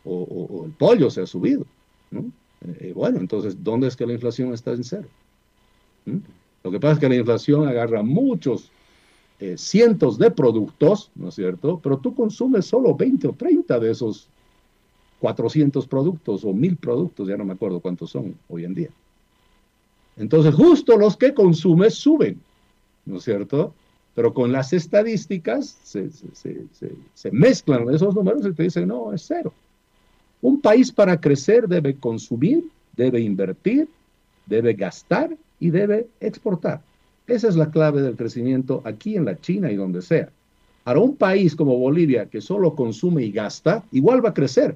o, 0.06 0.64
el 0.66 0.72
pollo 0.72 1.10
se 1.10 1.22
ha 1.22 1.26
subido. 1.26 1.66
¿no? 2.12 2.32
Eh, 2.80 2.94
bueno, 2.96 3.20
entonces, 3.20 3.64
¿dónde 3.64 3.88
es 3.88 3.96
que 3.96 4.06
la 4.06 4.14
inflación 4.14 4.54
está 4.54 4.72
en 4.72 4.84
cero? 4.84 5.08
¿Mm? 6.06 6.18
Lo 6.64 6.72
que 6.72 6.80
pasa 6.80 6.94
es 6.94 7.00
que 7.00 7.10
la 7.10 7.16
inflación 7.16 7.68
agarra 7.68 8.04
muchos, 8.04 8.72
eh, 9.40 9.56
cientos 9.58 10.18
de 10.18 10.32
productos, 10.32 11.12
¿no 11.16 11.30
es 11.30 11.36
cierto? 11.36 11.80
Pero 11.84 11.98
tú 11.98 12.16
consumes 12.16 12.66
solo 12.66 12.96
20 12.96 13.28
o 13.28 13.34
30 13.34 13.80
de 13.80 13.92
esos 13.92 14.28
400 15.20 15.86
productos 15.88 16.46
o 16.46 16.54
1000 16.54 16.78
productos, 16.78 17.28
ya 17.28 17.38
no 17.38 17.46
me 17.46 17.54
acuerdo 17.54 17.80
cuántos 17.80 18.12
son 18.12 18.36
hoy 18.48 18.64
en 18.64 18.74
día. 18.74 18.90
Entonces, 20.16 20.54
justo 20.54 20.98
los 20.98 21.18
que 21.18 21.34
consumes 21.34 21.96
suben, 21.96 22.40
¿no 23.06 23.18
es 23.18 23.24
cierto? 23.24 23.74
Pero 24.16 24.34
con 24.34 24.52
las 24.52 24.72
estadísticas 24.72 25.78
se, 25.84 26.12
se, 26.12 26.68
se 27.14 27.32
mezclan 27.32 27.90
esos 27.94 28.14
números 28.14 28.46
y 28.46 28.54
te 28.54 28.64
dicen, 28.64 28.88
no, 28.88 29.12
es 29.12 29.24
cero. 29.28 29.52
Un 30.42 30.62
país 30.62 30.92
para 30.92 31.20
crecer 31.20 31.68
debe 31.68 31.96
consumir, 31.96 32.66
debe 32.96 33.22
invertir, 33.22 33.88
debe 34.46 34.74
gastar 34.74 35.36
y 35.60 35.70
debe 35.70 36.08
exportar. 36.20 36.82
Esa 37.28 37.48
es 37.48 37.56
la 37.56 37.72
clave 37.72 38.02
del 38.02 38.16
crecimiento 38.16 38.82
aquí 38.84 39.16
en 39.16 39.26
la 39.26 39.40
China 39.40 39.72
y 39.72 39.76
donde 39.76 40.02
sea. 40.02 40.30
Ahora, 40.86 41.00
un 41.00 41.16
país 41.16 41.56
como 41.56 41.78
Bolivia 41.78 42.26
que 42.26 42.42
solo 42.42 42.76
consume 42.76 43.24
y 43.24 43.32
gasta, 43.32 43.84
igual 43.92 44.24
va 44.24 44.30
a 44.30 44.34
crecer. 44.34 44.76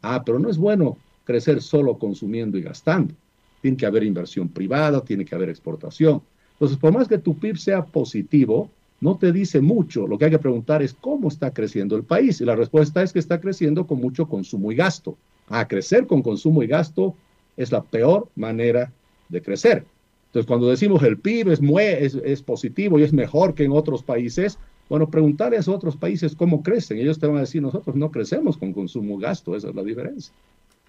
Ah, 0.00 0.22
pero 0.24 0.38
no 0.38 0.48
es 0.48 0.56
bueno 0.56 0.96
crecer 1.24 1.60
solo 1.60 1.98
consumiendo 1.98 2.56
y 2.56 2.62
gastando. 2.62 3.14
Tiene 3.60 3.76
que 3.76 3.86
haber 3.86 4.04
inversión 4.04 4.48
privada, 4.48 5.04
tiene 5.04 5.24
que 5.24 5.34
haber 5.34 5.50
exportación. 5.50 6.22
Entonces, 6.54 6.78
por 6.78 6.92
más 6.92 7.08
que 7.08 7.18
tu 7.18 7.38
PIB 7.38 7.58
sea 7.58 7.84
positivo, 7.84 8.70
no 9.00 9.16
te 9.16 9.32
dice 9.32 9.60
mucho. 9.60 10.06
Lo 10.06 10.16
que 10.16 10.26
hay 10.26 10.30
que 10.30 10.38
preguntar 10.38 10.82
es 10.82 10.94
cómo 10.94 11.28
está 11.28 11.52
creciendo 11.52 11.96
el 11.96 12.04
país. 12.04 12.40
Y 12.40 12.44
la 12.44 12.56
respuesta 12.56 13.02
es 13.02 13.12
que 13.12 13.18
está 13.18 13.40
creciendo 13.40 13.86
con 13.86 14.00
mucho 14.00 14.28
consumo 14.28 14.72
y 14.72 14.76
gasto. 14.76 15.16
A 15.48 15.68
crecer 15.68 16.06
con 16.06 16.22
consumo 16.22 16.62
y 16.62 16.68
gasto 16.68 17.14
es 17.56 17.72
la 17.72 17.82
peor 17.82 18.28
manera 18.36 18.92
de 19.28 19.42
crecer. 19.42 19.84
Entonces, 20.32 20.46
cuando 20.46 20.68
decimos 20.68 21.02
el 21.02 21.18
PIB 21.18 21.50
es, 21.50 22.14
es, 22.14 22.42
positivo 22.42 22.98
y 22.98 23.02
es 23.02 23.12
mejor 23.12 23.54
que 23.54 23.64
en 23.64 23.72
otros 23.72 24.02
países, 24.02 24.58
bueno, 24.88 25.10
preguntarle 25.10 25.58
a 25.58 25.60
esos 25.60 25.74
otros 25.74 25.96
países 25.96 26.34
cómo 26.34 26.62
crecen. 26.62 26.98
Ellos 26.98 27.18
te 27.18 27.26
van 27.26 27.36
a 27.36 27.40
decir, 27.40 27.60
nosotros 27.60 27.94
no 27.96 28.10
crecemos 28.10 28.56
con 28.56 28.72
consumo 28.72 29.18
gasto, 29.18 29.54
esa 29.54 29.68
es 29.68 29.74
la 29.74 29.82
diferencia. 29.82 30.32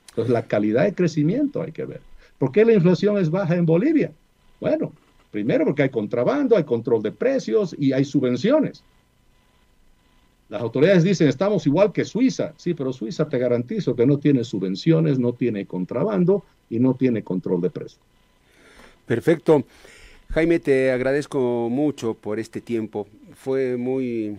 Entonces, 0.10 0.32
la 0.32 0.48
calidad 0.48 0.86
de 0.86 0.96
crecimiento 0.96 1.62
hay 1.62 1.74
que 1.74 1.86
ver. 1.86 2.02
¿Por 2.38 2.52
qué 2.52 2.64
la 2.64 2.74
inflación 2.74 3.18
es 3.18 3.30
baja 3.30 3.56
en 3.56 3.66
Bolivia? 3.66 4.12
Bueno, 4.62 4.94
Primero 5.34 5.66
porque 5.66 5.82
hay 5.82 5.90
contrabando, 5.90 6.56
hay 6.56 6.64
control 6.64 7.02
de 7.02 7.12
precios 7.12 7.76
y 7.80 7.92
hay 7.92 8.06
subvenciones. 8.06 8.84
Las 10.48 10.62
autoridades 10.62 11.04
dicen, 11.04 11.28
estamos 11.28 11.66
igual 11.66 11.92
que 11.92 12.06
Suiza. 12.06 12.54
Sí, 12.56 12.76
pero 12.76 12.94
Suiza 12.94 13.28
te 13.28 13.40
garantizo 13.40 13.96
que 13.96 14.06
no 14.06 14.20
tiene 14.20 14.44
subvenciones, 14.44 15.18
no 15.18 15.34
tiene 15.34 15.66
contrabando 15.66 16.44
y 16.70 16.78
no 16.78 16.94
tiene 16.94 17.24
control 17.24 17.62
de 17.62 17.72
precios. 17.72 18.00
Perfecto. 19.06 19.66
Jaime, 20.30 20.60
te 20.60 20.92
agradezco 20.92 21.68
mucho 21.70 22.14
por 22.14 22.40
este 22.40 22.62
tiempo. 22.62 23.08
Fue 23.36 23.76
muy, 23.76 24.38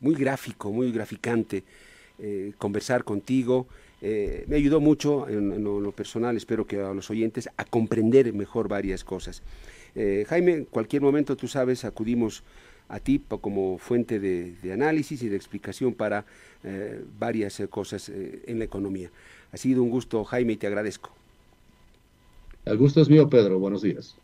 muy 0.00 0.14
gráfico, 0.14 0.72
muy 0.72 0.90
graficante 0.90 1.62
eh, 2.18 2.52
conversar 2.58 3.04
contigo. 3.04 3.68
Eh, 4.02 4.44
me 4.48 4.56
ayudó 4.56 4.80
mucho 4.80 5.28
en, 5.28 5.62
lo 5.62 5.92
personal, 5.92 6.36
espero 6.36 6.66
que 6.66 6.80
a 6.80 6.92
los 6.92 7.08
oyentes, 7.10 7.48
a 7.56 7.64
comprender 7.64 8.32
mejor 8.32 8.66
varias 8.66 9.04
cosas. 9.04 9.42
Eh, 9.94 10.26
Jaime, 10.28 10.52
en 10.52 10.64
cualquier 10.64 11.02
momento, 11.02 11.36
tú 11.36 11.46
sabes, 11.46 11.84
acudimos 11.84 12.42
a 12.88 12.98
ti 12.98 13.22
como 13.40 13.78
fuente 13.78 14.18
de, 14.18 14.72
análisis 14.72 15.22
y 15.22 15.28
de 15.28 15.36
explicación 15.36 15.94
para 15.94 16.24
varias 17.18 17.62
cosas 17.70 18.08
en 18.10 18.58
la 18.58 18.64
economía. 18.64 19.10
Ha 19.52 19.56
sido 19.56 19.82
un 19.84 19.90
gusto, 19.90 20.24
Jaime, 20.24 20.54
y 20.54 20.56
te 20.56 20.66
agradezco. 20.66 21.10
El 22.64 22.76
gusto 22.76 23.00
es 23.00 23.08
mío, 23.08 23.28
Pedro. 23.28 23.58
Buenos 23.58 23.82
días. 23.82 24.16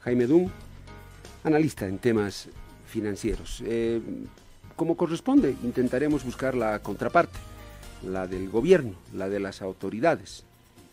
Jaime 0.00 0.26
Dum, 0.26 0.50
analista 1.44 1.86
en 1.86 1.98
temas 1.98 2.48
financieros. 2.86 3.62
como 4.76 4.96
corresponde, 4.96 5.54
intentaremos 5.62 6.24
buscar 6.24 6.54
la 6.54 6.78
contraparte, 6.80 7.38
la 8.04 8.26
del 8.26 8.48
gobierno, 8.48 8.94
la 9.14 9.28
de 9.28 9.40
las 9.40 9.62
autoridades. 9.62 10.44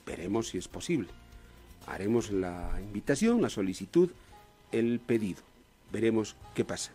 Veremos 0.06 0.50
si 0.50 0.58
es 0.58 0.68
posible 0.68 1.10
haremos 1.90 2.32
la 2.32 2.80
invitación, 2.80 3.42
la 3.42 3.50
solicitud, 3.50 4.10
el 4.72 5.00
pedido. 5.00 5.42
Veremos 5.92 6.36
qué 6.54 6.64
pasa. 6.64 6.92